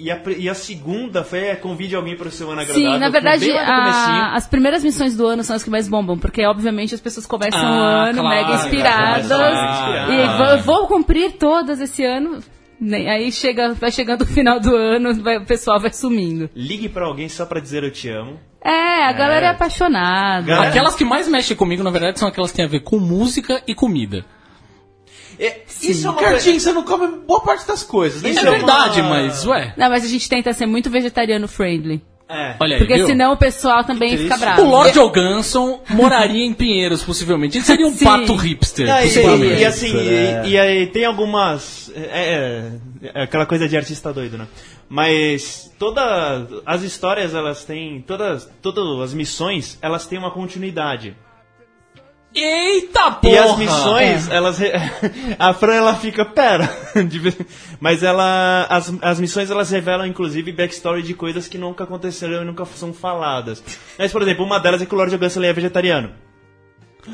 [0.00, 2.92] e a, e a segunda foi a convide alguém para o seu ano agradável.
[2.92, 6.46] Sim, na verdade, a- as primeiras missões do ano são as que mais bombam, porque
[6.46, 7.72] obviamente as pessoas começam Ah,
[8.04, 9.26] o ano claro, mega inspiradas.
[9.26, 12.38] claro, E vou, vou cumprir todas esse ano.
[12.80, 16.48] Nem- Aí chega, vai chegando o final do ano, vai- o pessoal vai sumindo.
[16.54, 18.38] Ligue para alguém só para dizer eu te amo.
[18.62, 20.46] É, a galera é apaixonada.
[20.46, 22.98] Galera- Aquelas que mais mexem comigo, na verdade, são aquelas que têm a ver com
[22.98, 24.24] música e comida.
[25.38, 28.20] É, isso é uma Cardinho, você não come boa parte das coisas.
[28.22, 28.30] né?
[28.30, 29.72] Isso Isso é é verdade, uma- mas, ué.
[29.76, 32.02] Não, mas a gente tenta ser muito vegetariano friendly.
[32.28, 32.54] É.
[32.60, 33.06] Olha aí, Porque viu?
[33.06, 34.62] senão o pessoal também fica bravo.
[34.62, 37.56] O Lord Johansson moraria em Pinheiros, possivelmente.
[37.58, 38.04] Ele seria um Sim.
[38.04, 39.54] pato hipster, Não, e, possivelmente.
[39.54, 40.42] e- e assim, né?
[40.46, 41.90] e, e aí tem algumas.
[41.94, 42.00] É,
[43.02, 44.46] é- é aquela coisa de artista doido, né?
[44.88, 48.02] Mas todas as histórias, elas têm.
[48.06, 51.14] Todas, todas as missões, elas têm uma continuidade.
[52.34, 53.34] Eita porra!
[53.34, 54.58] E as missões, elas.
[54.58, 54.72] re-
[55.38, 56.68] A Fran, ela fica, pera.
[57.80, 58.66] Mas ela.
[58.68, 62.92] As, as missões, elas revelam, inclusive, backstory de coisas que nunca aconteceram e nunca são
[62.92, 63.62] faladas.
[63.98, 66.10] Mas, por exemplo, uma delas é que o Lord Johansson ele é vegetariano.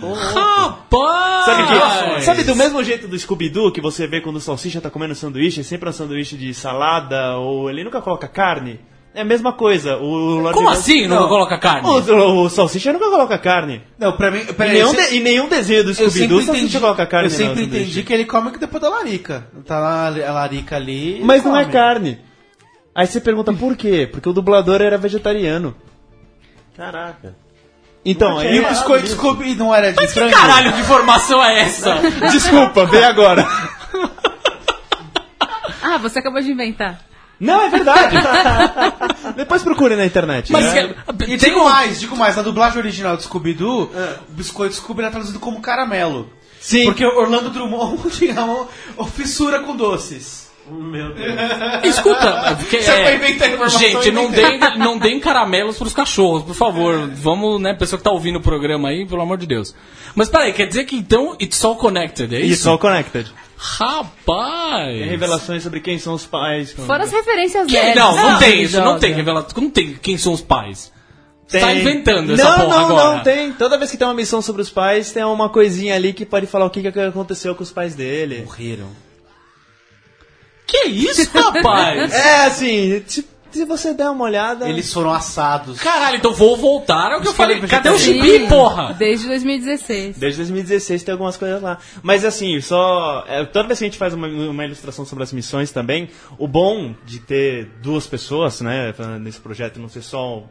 [0.02, 1.44] Rapaz!
[1.44, 4.90] Sabe, que, sabe do mesmo jeito do Scooby-Doo que você vê quando o salsicha tá
[4.90, 8.80] comendo sanduíche, é sempre um sanduíche de salada, ou ele nunca coloca carne?
[9.14, 9.96] É a mesma coisa.
[9.96, 11.88] O Lord Como assim não, coloca carne?
[11.88, 13.80] O, o, o salsicha nunca coloca carne.
[13.96, 14.40] Não, pra mim.
[14.58, 17.26] Aí, nenhum, você- de- em nenhum desenho do eu sempre Scooby-Doo, entendi, salsicha coloca carne
[17.26, 17.76] eu sempre sanduíche.
[17.82, 19.46] entendi que ele come depois da larica.
[19.64, 21.20] Tá lá a larica ali.
[21.22, 21.72] Mas não é come.
[21.72, 22.18] carne.
[22.92, 24.08] Aí você pergunta por quê?
[24.10, 25.76] Porque o dublador era vegetariano.
[26.76, 27.36] Caraca.
[28.04, 28.60] Então, E aí...
[28.60, 30.32] o biscoito Scooby não era de Que frango?
[30.32, 31.94] caralho de informação é essa?
[32.32, 33.46] Desculpa, vem agora.
[35.82, 36.98] Ah, você acabou de inventar.
[37.40, 38.16] Não, é verdade.
[39.36, 40.52] Depois procure na internet.
[40.52, 40.94] Mas né?
[41.18, 41.64] que- E tem digo um...
[41.64, 43.90] mais, digo mais, na dublagem original do Scooby-Doo,
[44.28, 46.30] o biscoito Scooby era traduzido como caramelo.
[46.60, 46.84] Sim.
[46.86, 50.48] Porque Orlando Drummond tinha uma fissura com doces.
[50.70, 51.34] Meu Deus.
[51.84, 57.08] Escuta, porque, Você é, gente, não deem, não deem caramelos pros cachorros, por favor.
[57.14, 59.74] Vamos, né, pessoa que tá ouvindo o programa aí, pelo amor de Deus.
[60.14, 62.70] Mas peraí, quer dizer que então it's all connected, é Isso, isso?
[62.70, 63.30] all connected.
[63.56, 64.98] Rapaz!
[64.98, 66.72] Tem revelações sobre quem são os pais.
[66.72, 67.96] Fora as referências Que- nerds.
[67.96, 69.62] não, não que tem isso, não tem revelação.
[69.62, 70.92] Não tem quem são os pais.
[71.46, 71.66] Você Tem.
[71.66, 73.16] tá inventando não, essa porra não, agora.
[73.16, 73.52] Não, tem.
[73.52, 76.46] Toda vez que tem uma missão sobre os pais, tem uma coisinha ali que pode
[76.46, 78.42] falar o que, que aconteceu com os pais dele.
[78.46, 78.88] Morreram.
[80.66, 82.12] Que isso, rapaz?
[82.14, 84.68] É, assim, tipo, se você der uma olhada.
[84.68, 85.78] Eles foram assados.
[85.80, 87.12] Caralho, então vou voltar.
[87.12, 87.60] É o que eu Os falei.
[87.60, 88.92] Cadê o gibi, porra?
[88.94, 90.18] Desde 2016.
[90.18, 91.78] Desde 2016 tem algumas coisas lá.
[92.02, 93.24] Mas assim, só.
[93.28, 96.48] é, toda vez que a gente faz uma, uma ilustração sobre as missões também, o
[96.48, 100.42] bom de ter duas pessoas, né, nesse projeto, não ser só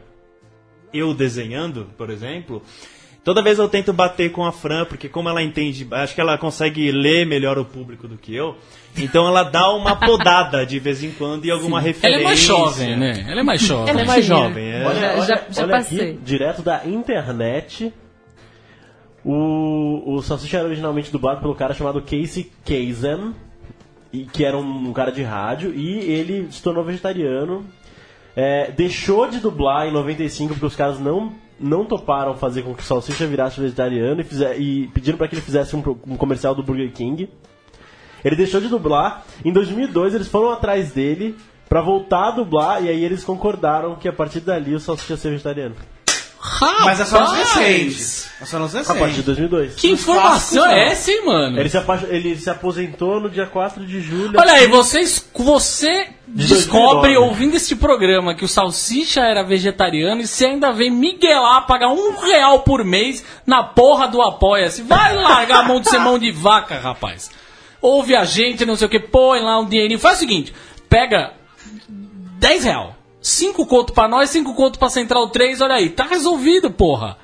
[0.92, 2.62] eu desenhando, por exemplo.
[3.24, 6.36] Toda vez eu tento bater com a Fran, porque como ela entende, acho que ela
[6.36, 8.54] consegue ler melhor o público do que eu.
[8.98, 12.20] Então ela dá uma podada de vez em quando e alguma Ela referência.
[12.20, 13.24] é mais jovem, né?
[13.26, 13.88] Ela é mais jovem.
[13.90, 14.70] Ela é mais jovem.
[14.70, 14.84] é.
[14.86, 16.00] Olha, Já- olha, já- já olha passei.
[16.10, 17.92] aqui, direto da internet.
[19.24, 23.34] O, o Salsicha era originalmente dublado pelo cara chamado Casey Kasem,
[24.12, 27.64] e, que era um, cara de rádio, e ele se tornou vegetariano.
[28.36, 32.82] É, deixou de dublar em 95 porque os caras não, não toparam fazer com que
[32.82, 36.54] o Salsicha virasse vegetariano e, fizer, e pediram para que ele fizesse um, um comercial
[36.54, 37.28] do Burger King.
[38.24, 39.24] Ele deixou de dublar.
[39.44, 41.36] Em 2002 eles foram atrás dele
[41.68, 45.16] pra voltar a dublar e aí eles concordaram que a partir dali o Salsicha ia
[45.16, 45.74] ser vegetariano.
[46.84, 47.54] Mas é só nos Rapaz!
[47.54, 48.30] recentes.
[48.40, 49.24] É só nos A partir de recentes.
[49.24, 49.74] 2002.
[49.76, 51.58] Que informação clássicos, é essa, hein, mano?
[51.58, 54.38] Ele se, apa- ele se aposentou no dia 4 de julho.
[54.38, 57.16] Olha aí, vocês, você De descobre 2009.
[57.16, 62.18] ouvindo este programa que o Salsicha era vegetariano e você ainda vem miguelar, pagar um
[62.20, 64.82] real por mês na porra do Apoia-se.
[64.82, 67.30] Vai largar a mão de ser mão de vaca, rapaz.
[67.80, 69.98] Ouve a gente, não sei o que, põe lá um dinheirinho.
[69.98, 70.52] Faz o seguinte,
[70.90, 71.32] pega
[71.88, 72.96] 10 real.
[73.24, 77.16] 5 conto pra nós, 5 conto pra Central 3, olha aí, tá resolvido, porra.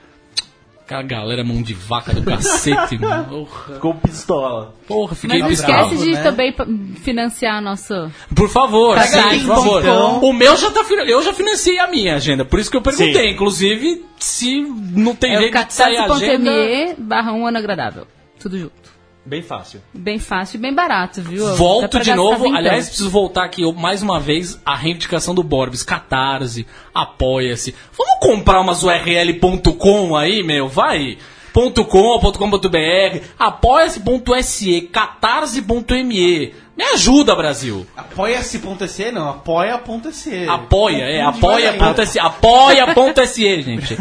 [0.82, 3.46] Aquela galera mão de vaca do cacete, mano.
[3.66, 4.74] Ficou pistola.
[4.88, 6.22] porra fiquei Mas não esquece de né?
[6.22, 6.55] também
[6.96, 8.11] financiar nosso.
[8.34, 9.80] Por favor, Pega sim, por favor.
[9.82, 10.20] então.
[10.24, 13.12] O meu já tá eu já financiei a minha agenda, por isso que eu perguntei.
[13.28, 13.34] Sim.
[13.34, 16.51] Inclusive, se não tem É jeito de sair a agenda.
[16.98, 18.07] barra um ano agradável.
[18.40, 18.80] Tudo junto.
[19.31, 19.81] Bem fácil.
[19.95, 21.55] Bem fácil e bem barato, viu?
[21.55, 22.53] Volto de novo.
[22.53, 25.85] Aliás, preciso voltar aqui eu- mais uma vez a reivindicação do Borbs.
[25.85, 27.72] Catarse, apoia-se.
[27.97, 30.66] Vamos comprar umas URL.com aí, meu?
[30.66, 31.16] Vai!
[31.53, 31.70] .com,
[32.33, 36.55] .com.br, apoia-se.se, catarse.me.
[36.76, 37.87] Me ajuda, Brasil.
[37.97, 40.49] Apoia-se.se, não, apoia.se.
[40.49, 43.97] Apoia, é, apoia.se, apoia.se, gente.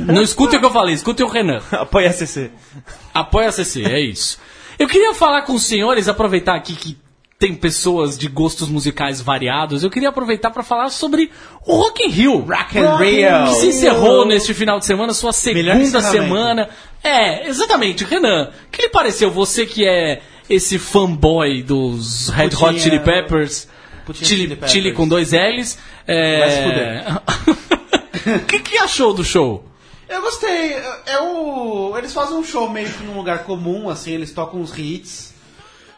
[0.00, 1.60] Não escutem o que eu falei, escutem o Renan.
[1.72, 2.50] Apoia a CC.
[3.12, 4.38] Apoia a CC, é isso.
[4.80, 6.96] Eu queria falar com os senhores, aproveitar aqui que
[7.38, 11.30] tem pessoas de gostos musicais variados, eu queria aproveitar para falar sobre
[11.66, 12.38] o Rock in Rio.
[12.38, 13.46] Rock Rio.
[13.46, 16.70] Que se encerrou neste final de semana, sua segunda semana.
[17.04, 18.04] É, exatamente.
[18.04, 19.30] Renan, o que lhe pareceu?
[19.30, 23.68] Você que é esse fanboy dos Red Hot Chili Peppers,
[24.14, 24.72] Chili, Chili Peppers.
[24.72, 25.76] Chili com dois L's.
[26.08, 27.04] É...
[28.26, 29.69] O que, que achou do show?
[30.10, 30.74] Eu gostei.
[31.06, 31.96] É o...
[31.96, 35.32] Eles fazem um show meio que num lugar comum, assim, eles tocam uns hits.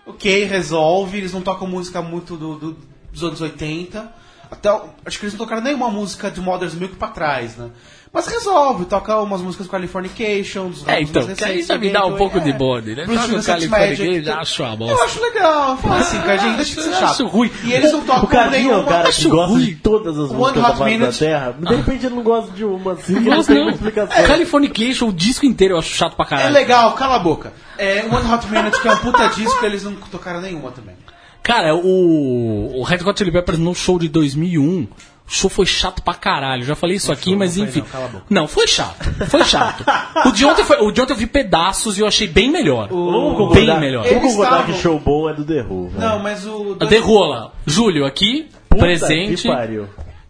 [0.07, 1.17] Ok, resolve.
[1.19, 2.77] Eles não tocam música muito do, do-
[3.11, 4.13] dos anos 80.
[4.53, 4.69] Até,
[5.07, 7.71] acho que eles não tocaram nenhuma música de Mother's Milk pra trás, né?
[8.13, 12.05] Mas resolve, toca umas músicas Californication, dos É, então, mais que aí já me dá
[12.05, 12.53] um pouco de é.
[12.53, 13.07] bode, né?
[13.07, 15.05] Bruce Toca o Sunset Californication, já acho uma Eu bosta.
[15.07, 17.05] acho legal, fala assim, Cardinho, deixa de ser chato.
[17.05, 17.51] Acho ruim.
[17.65, 18.81] E eles não tocam O Cardinho é nenhuma...
[18.81, 19.65] o cara que gosta ruim.
[19.65, 21.13] de todas as músicas da face da.
[21.13, 21.57] Terra.
[21.59, 24.25] De repente ele não gosta de uma, assim, Não não tem uma explicação.
[24.27, 26.53] Californication, o disco inteiro eu acho chato pra É caralho.
[26.53, 27.55] legal, cala a boca.
[27.79, 30.95] É One Hot Minute, que é um puta disco, eles não tocaram nenhuma também.
[31.43, 34.89] Cara, o, o Red Hot Chili Peppers no show de 2001, o
[35.27, 36.65] show foi chato pra caralho.
[36.65, 37.81] Já falei isso aqui, mas enfim.
[37.81, 38.25] não, cala a boca.
[38.31, 39.05] Não, foi chato.
[39.29, 39.85] Foi chato.
[40.27, 42.89] o, de ontem foi, o de ontem eu vi pedaços e eu achei bem melhor.
[42.89, 44.05] Vamos Bem concordar, melhor.
[44.09, 44.31] Concordar
[44.61, 45.89] estavam- que show bom é do The Who.
[45.89, 46.01] velho.
[46.01, 46.77] Não, mas o...
[46.81, 47.53] A Derrola.
[47.67, 49.43] Júlio aqui, Puta presente.
[49.43, 49.87] Que pariu.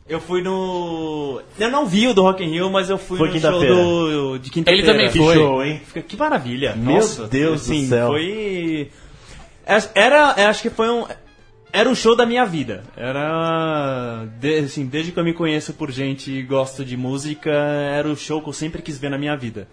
[0.08, 1.40] Eu fui no.
[1.58, 4.38] Eu não vi o do Rock in Rio, mas eu fui Foi no show do,
[4.38, 4.84] de quinta-feira.
[4.86, 5.34] Ele também Que foi.
[5.34, 5.80] show, hein?
[6.06, 6.74] Que maravilha.
[6.76, 8.08] Meu Nossa, Deus do assim, céu.
[8.08, 8.90] Foi.
[9.66, 10.34] Era.
[10.38, 11.06] eu Acho que foi um.
[11.72, 12.84] Era o show da minha vida.
[12.96, 14.26] Era.
[14.64, 18.42] assim, desde que eu me conheço por gente e gosto de música, era o show
[18.42, 19.66] que eu sempre quis ver na minha vida.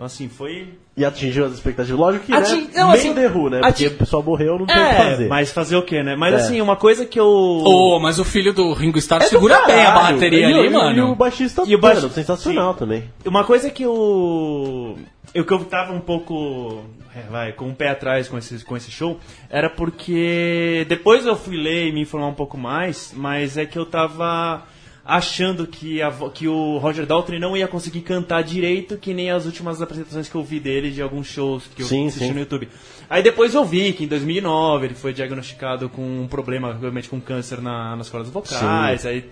[0.00, 0.66] Então, assim, foi.
[0.96, 2.00] E atingiu as expectativas.
[2.00, 2.70] Lógico que, Atin- né?
[2.74, 3.60] não, assim, Who, né?
[3.62, 5.28] atin- Porque o pessoal morreu, não tem o que É, fazer.
[5.28, 6.16] mas fazer o quê, né?
[6.16, 6.36] Mas É.
[6.38, 7.26] assim, uma coisa que eu.
[7.26, 10.14] Ô, mas o filho do Ringo Starr É segura bem a caralho.
[10.14, 10.96] bateria E ali, e mano.
[10.98, 13.04] E o baixista E o baix- mano, sensacional também.
[13.26, 14.96] Uma coisa que eu.
[15.34, 16.82] Eu que eu tava um pouco.
[17.14, 19.18] é, vai, com o pé atrás com esse, com esse show,
[19.50, 20.86] era porque.
[20.88, 24.62] Depois eu fui ler e me informar um pouco mais, mas é que eu tava
[25.10, 29.44] achando que, a que o Roger Daltrey não ia conseguir cantar direito, que nem as
[29.44, 32.32] últimas apresentações que eu vi dele de alguns shows que eu Sim, assisti sim.
[32.32, 32.68] no YouTube.
[33.08, 37.20] Aí depois eu vi que em 2009 ele foi diagnosticado com um problema, realmente com
[37.20, 39.28] câncer na, nas cordas vocais, aí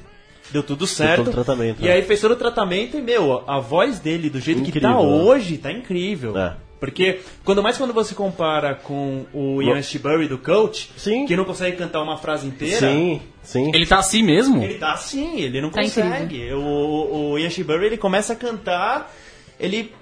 [0.50, 1.24] deu tudo certo.
[1.24, 1.92] todo tratamento, e né?
[1.92, 5.08] aí fez todo o tratamento e, meu, a voz dele, do jeito que tá Incrível,
[5.08, 6.36] hoje, tá incrível.
[6.36, 6.56] É.
[6.80, 11.26] Porque, quando mais quando você compara com o Ian Ashbury do Coach, Sim.
[11.26, 13.70] que não consegue cantar uma frase inteira, Sim, sim.
[13.74, 14.62] Ele tá assim mesmo?
[14.62, 16.52] ele tá assim, ele não Tá consegue.
[16.52, 19.12] O, o Ian Ashbury, ele começa a cantar,
[19.58, 19.92] ele...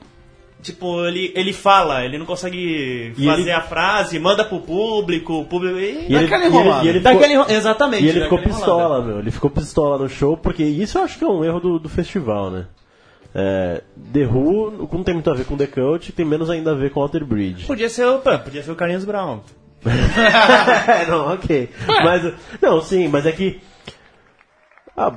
[0.63, 5.35] Tipo, ele, ele fala, ele não consegue E fazer ele- a frase, manda pro público,
[5.35, 5.79] o público...
[5.79, 6.45] E, E ele, Daquela
[6.85, 8.05] e ele, e Dá ficou, aquele- exatamente.
[8.05, 9.07] e ele dá ficou aquela pistola, enrolada.
[9.07, 9.19] meu.
[9.21, 11.89] Ele ficou pistola no show, porque isso eu acho que é um erro do, do
[11.89, 12.67] festival, né?
[13.39, 13.83] É,
[14.15, 16.91] The Who não tem muito a ver com The Cult, tem menos ainda a ver
[16.91, 17.67] com Alter Bridge.
[17.67, 19.41] Podia ser o, pô, podia ser o Carlinhos Brown.
[21.09, 21.69] não, ok.
[21.87, 22.33] Mas,
[22.63, 23.61] não, sim, mas é que.
[24.97, 25.13] a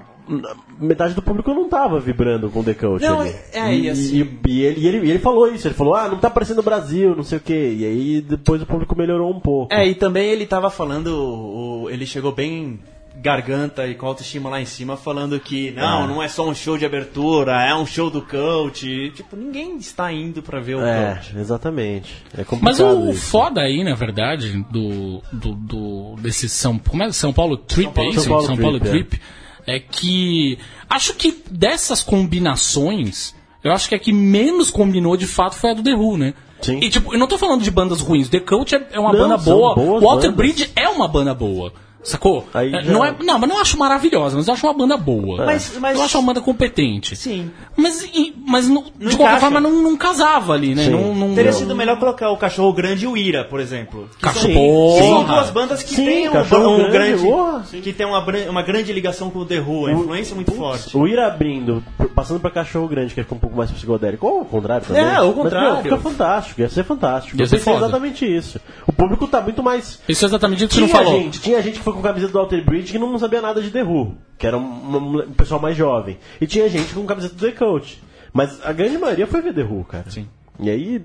[0.79, 3.01] metade do público não tava vibrando com The Cult.
[3.01, 3.33] Não, ali.
[3.53, 4.15] é, e, e assim-
[4.45, 6.59] e- e ele, e ele, e ele falou isso, ele falou, ah, não tá aparecendo
[6.59, 7.75] o Brasil, não sei o quê.
[7.77, 9.73] E aí depois o público melhorou um pouco.
[9.73, 12.79] É, e também ele tava falando, ele chegou bem
[13.21, 16.07] garganta e com autoestima lá em cima, falando que não, Ah.
[16.07, 19.11] não é só um show de abertura, é um show do coach.
[19.15, 21.37] Tipo, ninguém está indo pra ver o É, coach.
[21.37, 22.13] exatamente.
[22.37, 23.29] É complicado Mas o isso.
[23.29, 27.11] foda aí, na verdade, do, do, do- desse São, como é?
[27.11, 28.21] São Paulo Trip, Paulo- é isso?
[28.23, 29.21] São Paulo São Paulo Trip, Trip,
[29.67, 29.79] é.
[29.79, 30.57] que
[30.89, 35.73] acho que dessas combinações, eu acho que a que menos combinou de fato foi a
[35.73, 36.33] do The Who, né?
[36.61, 36.79] Sim.
[36.81, 39.19] E tipo, eu não tô falando de bandas ruins, The Cult é, é uma Não,
[39.19, 40.35] banda são boa, Walter bandas.
[40.35, 41.71] Bridge é uma banda boa.
[42.01, 42.47] Sacou?
[42.53, 44.95] Aí É, já- não, é, não, mas não acho maravilhosa, mas eu acho uma banda
[44.95, 45.45] boa.
[45.45, 47.15] Mas- mas- Eu acho uma banda competente.
[47.15, 47.51] Sim.
[47.75, 49.39] Mas, e- mas não- de Não qualquer encaixa.
[49.41, 50.87] forma não, não casava ali, né?
[50.87, 54.09] Não, não, Teria sido melhor colocar o Cachorro Grande e o Ira, por exemplo.
[54.21, 58.61] Cachorro- são, duas bandas que têm um, Cachorro um Grande, grande, que tem uma, uma
[58.61, 60.95] grande ligação com o The Who, a influência muito forte.
[60.97, 61.83] O ir abrindo,
[62.15, 65.03] passando pra cachorro grande, que fica um pouco mais psicodélico, ou ao contrário também.
[65.03, 65.73] É, ao Mas, contrário.
[65.73, 67.37] meu, fica fantástico, ia ser fantástico.
[67.37, 67.77] Ia ser foda.
[67.85, 68.59] exatamente isso.
[68.87, 69.99] O público tá muito mais.
[70.07, 71.21] Isso é exatamente o que você Tinha não falou.
[71.21, 73.69] gente, tinha gente que foi com camiseta do Alter Bridge que não sabia nada de
[73.71, 76.17] The Who, que era um, um- pessoal mais jovem.
[76.39, 78.01] E tinha gente com camiseta do The Coach.
[78.31, 80.05] Mas a grande maioria foi ver The Who, cara.
[80.09, 80.27] Sim.
[80.59, 81.01] E aí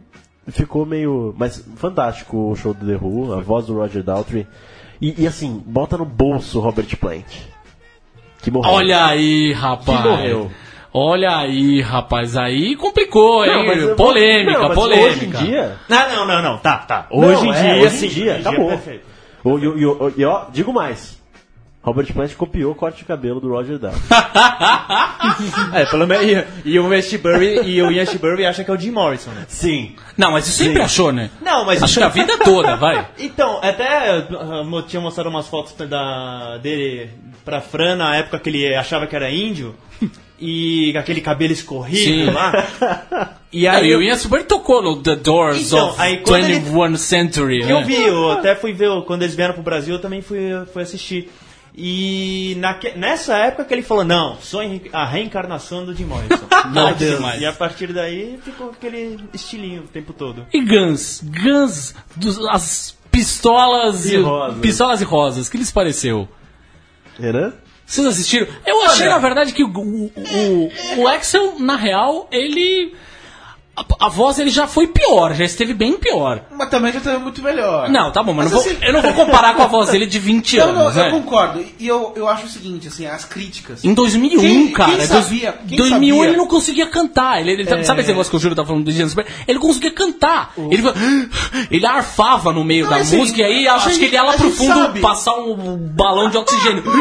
[0.49, 1.35] ficou meio.
[1.39, 4.47] Mas fantástico o show do The Who, a voz do Roger Daltrey.
[5.01, 7.24] E, e assim, bota no bolso o Robert Plant.
[8.43, 8.72] Que morreu.
[8.72, 10.03] Olha aí, rapaz.
[10.03, 10.51] Que morreu.
[10.93, 12.37] Olha aí, rapaz.
[12.37, 13.51] Aí complicou, hein?
[13.76, 15.09] Não, vou- polêmica, não, polêmica.
[15.09, 15.76] Hoje em dia.
[15.91, 17.09] Ah, não, não, não, tá, tá.
[17.11, 18.07] Não, Hoje em é, dia, hoje sim.
[18.07, 18.68] em dia, hoje em acabou.
[18.68, 19.14] perfeito.
[19.45, 21.22] O- E, e- e- e, ó, digo mais.
[21.82, 24.03] Robert Plant copiou o corte de cabelo do Roger Daltrey.
[25.74, 26.45] É, pelo menos.
[26.64, 29.45] E, o Ashbury e o Ian Ashbury acha que é o Jim Morrison, né?
[29.49, 29.95] Sim.
[30.16, 31.30] Não, mas isso sempre achou, né?
[31.42, 33.07] Não, mas Acho que a vida toda, vai.
[33.18, 37.11] Então, até uh, mo- tinha mostrado umas fotos da, dele
[37.45, 39.74] pra Fran na época que ele achava que era índio.
[40.47, 42.30] E aquele cabelo escorrido Sim.
[42.30, 43.34] lá.
[43.57, 46.42] E Aí aí o eu, Ian Super tocou no The Doors Então, of aí quando
[46.47, 47.70] ele- 21 Century, né?
[47.70, 50.40] eu vi, eu até fui ver, quando eles vieram pro Brasil, eu também fui,
[50.72, 51.30] fui assistir.
[51.76, 54.61] E naque, nessa época que ele falou, não, sou
[54.92, 56.34] a reencarnação do Jim Morrison.
[56.74, 57.16] Não, Meu Deus.
[57.16, 57.40] demais.
[57.40, 60.45] E a partir daí ficou aquele estilinho o tempo todo.
[60.53, 61.20] E Guns?
[61.22, 64.59] Guns, dos, as pistolas E rosas.
[64.61, 66.28] pistolas e rosas, que lhes pareceu?
[67.20, 67.53] Renan?
[67.87, 68.47] Vocês assistiram?
[68.66, 72.95] Eu achei, na verdade, que o, o, o, o Axel, na real, ele.
[73.77, 76.43] A, a voz ele já foi pior, já esteve bem pior.
[76.57, 77.89] Mas também já teve muito melhor.
[77.89, 79.91] Não, tá bom, mas, Mas não vou- assim- eu não vou comparar com a voz
[79.91, 81.11] dele de 20 Não, não, anos, eu né?
[81.11, 81.64] concordo.
[81.81, 83.85] E eu, eu acho o seguinte, assim, as críticas.
[83.85, 84.91] Em 2001, Quem- cara.
[84.91, 86.29] quem dois- sabia- quem 2001 sabia?
[86.31, 87.41] ele não conseguia cantar.
[87.41, 89.27] Ele, ele- Sabe esse negócio que o Júlio tá falando do Ian Super?
[89.49, 90.53] Ele conseguia cantar.
[90.70, 90.83] Ele,
[91.68, 94.22] ele arfava no meio Não, da assim, música e aí acho gente- que ele ia
[94.22, 95.01] lá pro fundo sabe.
[95.01, 96.85] passar um balão de oxigênio.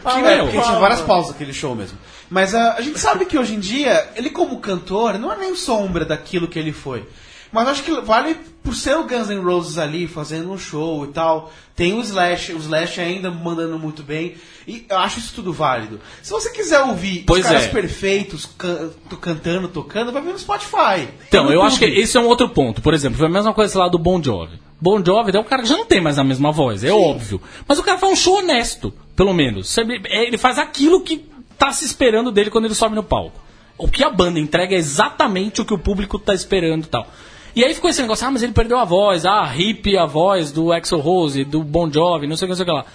[0.00, 0.44] Que, meu.
[0.46, 1.98] porque tinha várias pausas aquele show mesmo.
[2.30, 5.54] Mas ah, a gente sabe que hoje em dia, ele como cantor, não é nem
[5.56, 7.04] sombra daquilo que ele foi.
[7.52, 11.08] Mas acho que vale por ser o Guns N' Roses ali, fazendo um show e
[11.08, 11.52] tal.
[11.74, 14.36] Tem o Slash, o Slash ainda mandando muito bem.
[14.68, 16.00] E eu acho isso tudo válido.
[16.22, 17.68] Se você quiser ouvir Pois os caras é.
[17.68, 21.08] perfeitos can- cantando, tocando, vai ver no Spotify.
[21.26, 22.80] Então, No eu acho que esse é um outro ponto.
[22.80, 24.60] Por exemplo, foi a mesma coisa lá do Bon Jovi.
[24.80, 27.42] Bon Jovi é um cara que já não tem mais a mesma voz, é óbvio.
[27.66, 29.76] Mas o cara faz um show honesto, pelo menos.
[29.76, 29.82] É,
[30.26, 31.28] Ele faz aquilo que
[31.60, 33.38] tá se esperando dele quando ele sobe no palco.
[33.76, 37.06] O que a banda entrega é exatamente o que o público tá esperando e tal.
[37.54, 40.50] E aí ficou esse negócio, ah, mas ele perdeu a voz, ah, hip a voz
[40.50, 42.86] do Axel Rose, do Bon Jovi, não sei o que, não sei o que lá.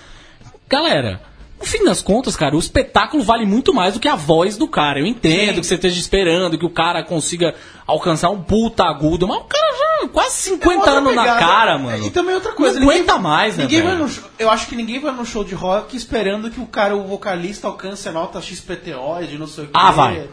[0.68, 1.22] Galera,
[1.60, 4.68] no fim das contas, cara, o espetáculo vale muito mais do que a voz do
[4.68, 5.00] cara.
[5.00, 7.56] Eu entendo que você esteja esperando que o cara consiga
[7.88, 11.40] alcançar um puta agudo, mas o cara já quase 50 É anos na pegada.
[11.40, 12.06] cara, mano.
[12.06, 12.80] E também outra coisa.
[12.80, 15.56] Não aguenta mais, né, ninguém vai no eu acho que ninguém vai no show de
[15.56, 19.68] rock esperando que o cara, o vocalista, alcance a nota XPTO de não sei o
[19.68, 19.74] que.
[19.74, 20.28] Ah, vai.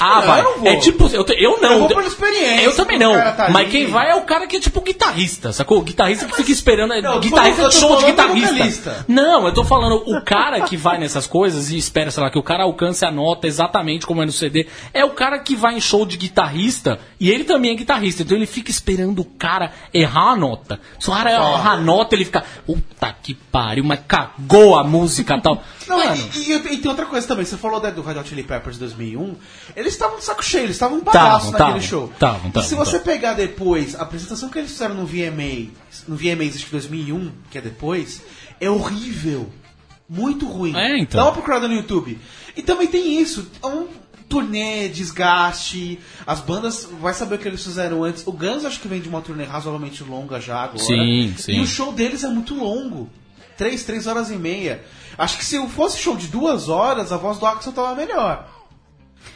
[0.00, 0.40] Ah, vai.
[0.40, 0.68] eu não vou.
[0.68, 1.72] É tipo, eu, te- eu não.
[1.72, 3.12] Eu vou pela experiência, Eu também não.
[3.12, 3.70] tá mas ali.
[3.70, 5.78] quem vai é o cara que é tipo guitarrista, sacou?
[5.78, 6.90] O guitarrista que fica esperando.
[6.90, 9.04] Não, eu tô guitarrista de show de guitarrista.
[9.06, 12.38] Não, eu tô falando o cara que vai nessas coisas e espera, sei lá, que
[12.38, 14.66] o cara alcance a nota exatamente como é no CD.
[14.92, 18.22] É o cara que vai em show de guitarrista e ele também é guitarrista.
[18.22, 20.80] Então ele fica esperando o cara errar a nota.
[20.98, 22.42] Se o cara errar a nota, ele fica.
[22.66, 25.62] Puta que pariu, mas cagou a música e tal.
[25.88, 27.44] Não, Mano, e, e- e tem outra coisa também.
[27.44, 29.34] Você falou né, do Red Hot Chili Peppers 2001.
[29.76, 32.12] Eles estavam de saco cheio, eles estavam um bagaço Tavam, naquele tavam, show.
[32.18, 35.70] tavam, e tavam, se você pegar depois a apresentação que eles fizeram no VMA,
[36.08, 38.22] no VMA que 2001, que é depois,
[38.60, 39.48] é horrível.
[40.08, 40.76] Muito ruim.
[40.76, 41.18] É, então.
[41.20, 42.18] Dá uma procurada no YouTube.
[42.56, 43.48] E também tem isso.
[43.62, 43.88] É um
[44.28, 45.98] turnê, desgaste.
[46.26, 48.26] As bandas, vai saber o que eles fizeram antes.
[48.26, 50.78] O Guns acho que vem de uma turnê razoavelmente longa já agora.
[50.78, 51.52] Sim, sim.
[51.52, 53.08] E o show deles é muito longo.
[53.62, 54.80] Três, três horas e meia.
[55.16, 58.48] Acho que se fosse show de duas horas, a voz do Axel tava melhor.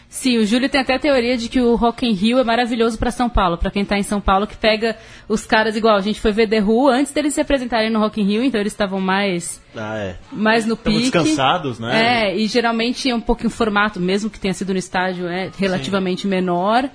[0.08, 2.98] Sim, o Júlio tem até a teoria de que o Rock in Rio é maravilhoso
[2.98, 4.96] pra São Paulo, pra quem tá em São Paulo, que pega
[5.28, 5.94] os caras igual.
[5.94, 8.58] A gente foi ver The Who antes deles se apresentarem no Rock in Rio, então
[8.60, 10.16] eles estavam mais, Ah, é.
[10.32, 11.10] mais no Estavam pique.
[11.12, 12.30] descansados, né?
[12.30, 15.50] É, e geralmente é um pouquinho o formato, mesmo que tenha sido no estádio, é
[15.56, 16.88] relativamente menor.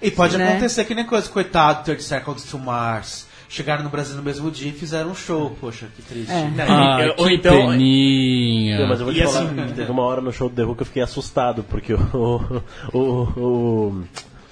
[0.00, 0.48] E pode Né?
[0.48, 3.28] acontecer que nem coisa, coitado, Third Seconds to Mars.
[3.52, 5.50] Chegaram no Brasil no mesmo dia e fizeram um show.
[5.60, 6.30] Poxa, que triste.
[6.30, 6.48] É.
[6.68, 8.78] Ah, Ou que então- peninha.
[8.78, 10.62] Não, mas eu vou te E falar, assim- teve uma hora no show do The
[10.64, 11.98] Who que eu fiquei assustado, porque o,
[12.94, 14.04] o, o,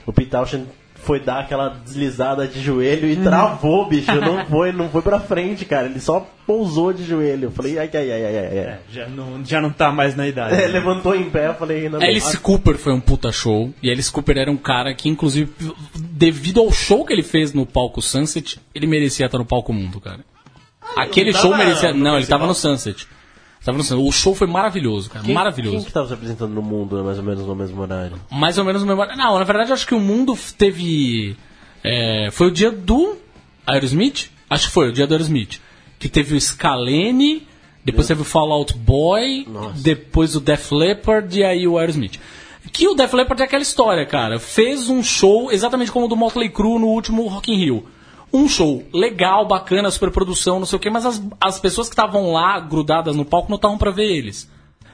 [0.04, 0.66] o Pete Townshend
[1.02, 4.12] foi dar aquela deslizada de joelho e travou, bicho.
[4.20, 5.86] Não foi, não foi pra frente, cara.
[5.86, 7.46] Ele só pousou de joelho.
[7.46, 8.48] Eu falei, ai, ai, ai, ai, ai.
[8.48, 8.56] ai.
[8.56, 10.54] É, já, não, já não tá mais na idade.
[10.60, 13.72] É, levantou em pé, eu falei, não, Alice Cooper foi um puta show.
[13.82, 15.50] E Alice Cooper era um cara que, inclusive,
[15.94, 20.00] devido ao show que ele fez no palco Sunset, ele merecia estar no palco Mundo,
[20.00, 20.20] cara.
[20.96, 21.92] Aquele não show merecia.
[21.92, 23.06] no Não, ele tava no Sunset.
[23.64, 24.06] Tava no.
[24.06, 25.24] O show foi maravilhoso, cara.
[25.24, 25.76] Quem, maravilhoso.
[25.76, 28.16] Quem que tava se apresentando no mundo, mais ou menos no mesmo horário?
[28.30, 29.16] Mais ou menos no mesmo.
[29.16, 31.36] Não, na verdade, acho que o mundo teve.
[31.84, 33.16] é, foi o dia do
[33.66, 34.30] Aerosmith?
[34.48, 35.60] Acho que foi, o dia do Aerosmith.
[35.98, 37.46] Que teve o Scalene,
[37.84, 39.46] depois teve o Fallout Boy,
[39.82, 42.18] depois o Def Leppard e aí o Aerosmith.
[42.72, 44.38] Que o Def Leppard é aquela história, cara.
[44.38, 47.86] Fez um show exatamente como o do Motley Crue no último Rock in Rio.
[48.32, 51.94] Um show legal, bacana, super produção, não sei o que, mas as, as pessoas que
[51.94, 54.50] estavam lá grudadas no palco não estavam pra ver eles.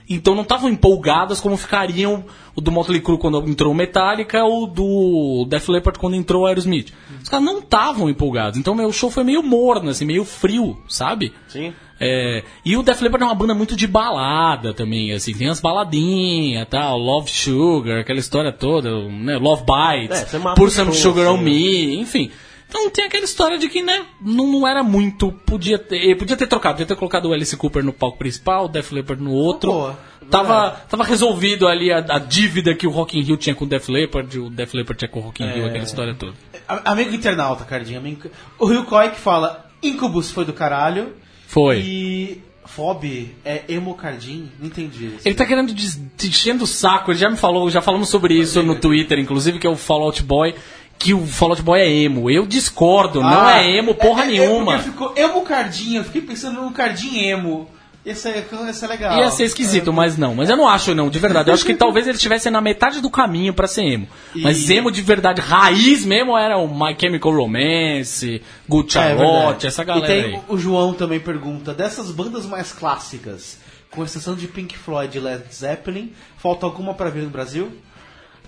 [0.08, 2.24] Então não estavam empolgadas como ficariam
[2.54, 6.46] o do Motley Crue quando entrou o Metallica ou do Def Leppard quando entrou o
[6.46, 6.92] Aerosmith.
[7.22, 8.58] Os caras não estavam empolgados.
[8.58, 11.32] Então meu show foi meio morno, assim, meio frio, sabe?
[11.48, 11.72] Sim.
[11.98, 15.60] É, e o Def Leppard é uma banda muito de balada também, assim, tem as
[15.60, 21.28] baladinhas, tal, Love Sugar, aquela história toda, né, Love Bites, É, Pour o Some Sugar
[21.28, 22.30] on assim, Me, enfim.
[22.74, 26.36] Então tem aquela história de que, né, não, não era muito, podia ter, ele podia
[26.36, 29.30] ter trocado, podia ter colocado o Alice Cooper no palco principal, o Def Leppard no
[29.30, 29.70] outro.
[29.70, 29.98] Boa.
[30.28, 33.68] Tava, tava resolvido ali a, a dívida que o Rock in Rio tinha com o
[33.68, 35.54] Def Leppard, o Def Leppard tinha com o Rock in É.
[35.54, 36.32] Rio, aquela história toda.
[36.66, 38.00] Amigo internauta, Cardinho.
[38.00, 38.28] Amigo...
[38.58, 41.12] O Rio Koi que fala Incubus foi do caralho.
[41.46, 41.78] Foi.
[41.78, 44.50] E Fob é Emocardinho.
[44.58, 45.28] Não entendi isso.
[45.28, 48.62] Ele tá querendo te enchendo o saco, ele já me falou, já falamos sobre isso
[48.62, 50.54] no Twitter, inclusive, que é o Fallout Boy,
[50.98, 52.30] que o Fallout Boy é emo.
[52.30, 54.74] Eu discordo, não Ah, é emo porra é- é- nenhuma.
[54.74, 56.00] É porque ficou Emocardinho.
[56.00, 57.70] Eu fiquei pensando no Cardinho emo.
[58.06, 59.18] Esse é, esse é legal.
[59.18, 60.34] Ia ser esquisito, mas não.
[60.34, 61.48] Mas eu não acho, não, de verdade.
[61.48, 64.06] Eu acho que talvez ele estivesse na metade do caminho pra ser emo.
[64.36, 69.80] Mas emo de verdade, raiz mesmo, era o My Chemical Romance, Good É, Charlotte, essa
[69.82, 70.40] E galera tem aí.
[70.48, 73.56] o João também pergunta, dessas bandas mais clássicas,
[73.90, 77.72] com exceção de Pink Floyd e Led Zeppelin, falta alguma pra vir no Brasil?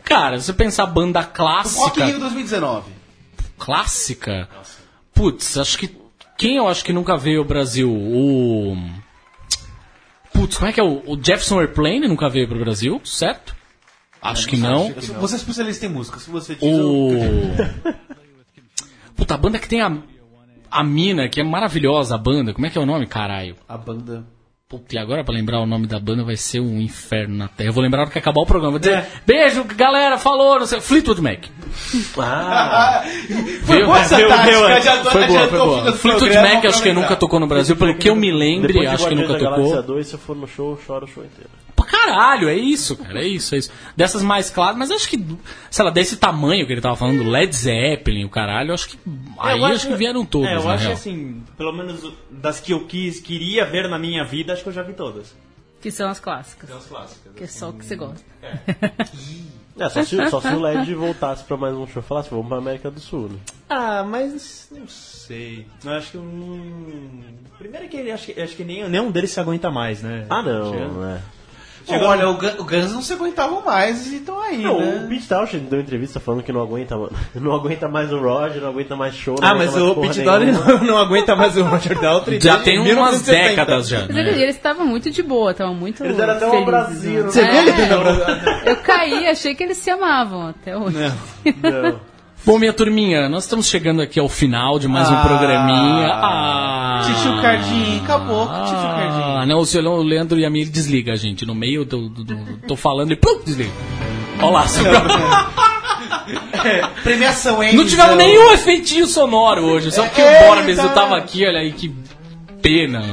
[0.07, 2.05] Cara, se você pensar banda O Rock in clássica...
[2.07, 2.93] Rio 2019.
[3.59, 4.49] clássica.
[5.13, 5.97] Putz, acho que.
[6.39, 7.91] Quem eu acho que nunca veio ao Brasil?
[7.93, 8.77] O.
[10.33, 10.85] Putz, como é que é?
[10.85, 13.57] O, o Jefferson Airplane nunca veio pro Brasil, certo?
[14.23, 14.93] Acho que não.
[14.93, 16.63] Você é especialista em música, se você diz...
[16.63, 17.11] O.
[19.17, 19.93] Puta, a banda que tem a.
[20.71, 22.55] A mina, que é maravilhosa a banda.
[22.55, 23.57] Como é que é o nome, caralho?
[23.69, 24.25] A banda...
[24.69, 27.69] Puta, e agora pra lembrar o nome da banda vai ser um inferno na terra.
[27.69, 28.73] Eu vou lembrar na hora que acabar o programa.
[28.73, 29.07] Vou dizer, É.
[29.25, 30.81] beijo, galera, falou, não sei.
[30.81, 31.45] Fleetwood Mac.
[32.19, 33.05] Ah,
[33.65, 35.93] Foi boa essa tática, veio- adiantou- Foi boa, foi boa.
[35.93, 37.03] Fleetwood Mac acho que lembrar.
[37.03, 39.83] nunca tocou no Brasil, pelo que eu me lembre, acho que nunca tocou.
[39.85, 41.51] 2, se eu for no show, eu choro o show inteiro.
[41.87, 43.71] Caralho, é isso, cara, é isso, é isso.
[43.97, 45.25] Dessas mais claras, mas acho que,
[45.71, 48.99] sei lá, desse tamanho que ele tava falando, Led Zeppelin, o caralho, acho que.
[49.39, 50.93] Aí Eu acho, que vieram todas, É, eu na acho que real.
[50.93, 54.73] assim, pelo menos das que eu quis, queria ver na minha vida, acho que eu
[54.73, 55.35] já vi todas.
[55.81, 56.71] Que são as clássicas.
[56.71, 57.33] As clássicas.
[57.35, 58.25] Que é só o que você gosta.
[59.79, 62.49] É, só se, só se o LED voltasse pra mais um show e falasse, vamos
[62.49, 63.39] pra América do Sul, né?
[63.69, 65.67] Ah, mas não sei.
[65.85, 67.23] Eu acho que eu não.
[67.59, 70.25] Primeiro é que ele acho que, acho que nem, nenhum deles se aguenta mais, né?
[70.31, 71.21] Ah, não, Acho não é.
[71.89, 74.81] Bom, olha, o Gun- o Guns não se aguentavam mais e estão aí, Não, o
[74.81, 75.07] né?
[75.09, 76.97] Pete Townshend deu entrevista falando que não aguenta,
[77.35, 79.37] não aguenta mais o Roger, não aguenta mais show.
[79.41, 80.65] não Ah, mas o Pete nenhuma.
[80.65, 82.41] não, não aguenta mais o Roger Daltrey.
[82.41, 83.49] Já tem umas 1970.
[83.49, 84.01] décadas já.
[84.01, 84.21] Mas né?
[84.23, 86.05] eles eles estavam muito de boa, estavam muito.
[86.05, 87.23] Eles deram até um abracinho, né?
[87.25, 87.31] né?
[87.31, 88.23] Você viu ele dando
[88.67, 88.71] É?
[88.71, 90.97] Eu caí, achei que eles se amavam até hoje.
[91.63, 92.01] Não.
[92.47, 95.25] Bom, minha turminha, nós estamos chegando aqui ao final de mais um Ah.
[95.27, 96.07] programinha.
[96.15, 99.25] Ah, Titio Cardinho, acabou o Titio Cardinho.
[99.39, 99.65] Ah, não, o
[100.03, 101.45] Leandro e a ele desliga, gente.
[101.45, 102.09] No meio do.
[102.09, 103.73] do, do- tô falando e plum, desliga.
[104.41, 104.85] Olha lá, seu-
[107.03, 107.75] Premiação, hein?
[107.75, 111.45] Não tivemos Então, nenhum efeitinho sonoro hoje, só porque É, o Borbes eu tava aqui,
[111.45, 111.93] olha aí que
[112.63, 113.03] pena.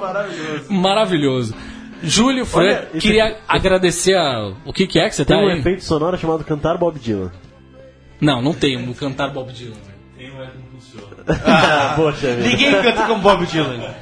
[0.00, 0.72] Maravilhoso.
[0.72, 1.54] Maravilhoso.
[2.02, 4.52] Júlio Fran, queria aqui- agradecer a.
[4.64, 5.58] O que, que é que você Tem tá um aí?
[5.58, 7.32] efeito sonoro chamado Cantar Bob Dylan.
[8.20, 9.74] Não, não tem no cantar Bob Dylan.
[10.16, 10.50] velho.
[11.46, 12.34] Ah, poxa.
[12.36, 13.94] Ninguém canta com Bob Dylan.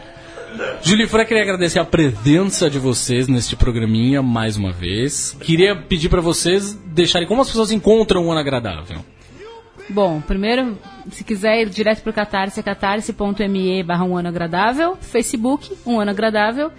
[0.82, 5.36] Júlio Fran, queria agradecer a presença de vocês neste programinha mais uma vez.
[5.40, 9.04] Queria pedir pra vocês deixarem como as pessoas encontram o ano agradável.
[9.88, 10.76] Bom, primeiro,
[11.10, 16.10] se quiser ir direto pro Catarse, é catarse.me barra um ano agradável, Facebook, um ano
[16.10, 16.72] agradável,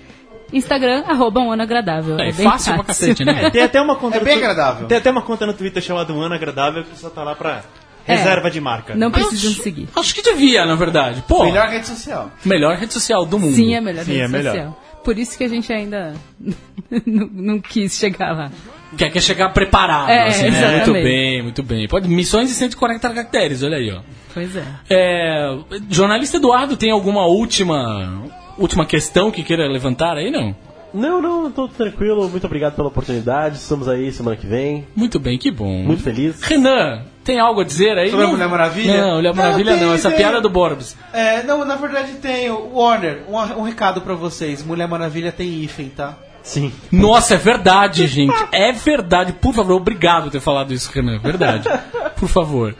[0.53, 2.15] Instagram, arroba um ano agradável.
[2.19, 3.49] É, bem fácil pra cacete, né?
[3.51, 4.87] Tem até uma conta É bem agradável.
[4.87, 7.63] Tem até uma conta no Twitter chamada Um Ano Agradável que só tá lá pra
[8.05, 8.95] reserva de marca.
[8.95, 9.87] Não precisam seguir.
[9.95, 11.23] Acho que devia, na verdade.
[11.27, 12.31] Pô, melhor, Melhor rede social.
[12.79, 13.55] rede social do mundo.
[13.55, 14.53] Sim, é melhor Sim, rede é melhor.
[14.53, 14.83] social.
[15.03, 16.13] Por isso que a gente ainda
[17.05, 18.51] não, não quis chegar lá.
[18.97, 20.77] Quer, quer chegar preparado, É, assim, né?
[20.77, 21.87] Muito bem, muito bem.
[21.87, 23.99] Pode, missões de 140 caracteres, olha aí, ó.
[24.33, 24.63] Pois é.
[24.89, 25.57] É,
[25.89, 28.23] jornalista Eduardo, tem alguma última
[28.57, 30.55] última questão que queira levantar aí, não?
[30.93, 32.29] Não, não, tô tranquilo.
[32.29, 33.57] Muito obrigado pela oportunidade.
[33.57, 34.87] Estamos aí semana que vem.
[34.95, 35.83] Muito bem, que bom.
[35.83, 36.41] Muito feliz.
[36.41, 38.09] Renan, tem algo a dizer aí?
[38.09, 38.33] Sobre a Não.
[38.35, 39.01] Mulher Maravilha?
[39.01, 40.17] Não, Mulher Não, Maravilha não, tem, essa tem.
[40.17, 40.97] piada do Borbs.
[41.13, 42.49] É, não, na verdade tem.
[42.49, 44.65] Warner, um, um recado pra vocês.
[44.65, 46.17] Mulher Maravilha tem hífen, tá?
[46.41, 46.71] Sim.
[46.89, 48.33] Nossa, é verdade, gente.
[48.53, 49.33] É verdade.
[49.33, 51.19] Por favor, obrigado por ter falado isso, Renan.
[51.19, 51.67] Verdade.
[52.17, 52.73] Por favor.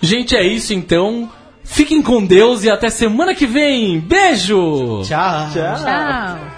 [0.00, 1.28] Gente, é isso então.
[1.72, 4.00] Fiquem com Deus e até semana que vem.
[4.00, 5.02] Beijo!
[5.04, 5.50] Tchau.
[5.52, 5.76] Tchau.
[5.76, 6.49] Tchau.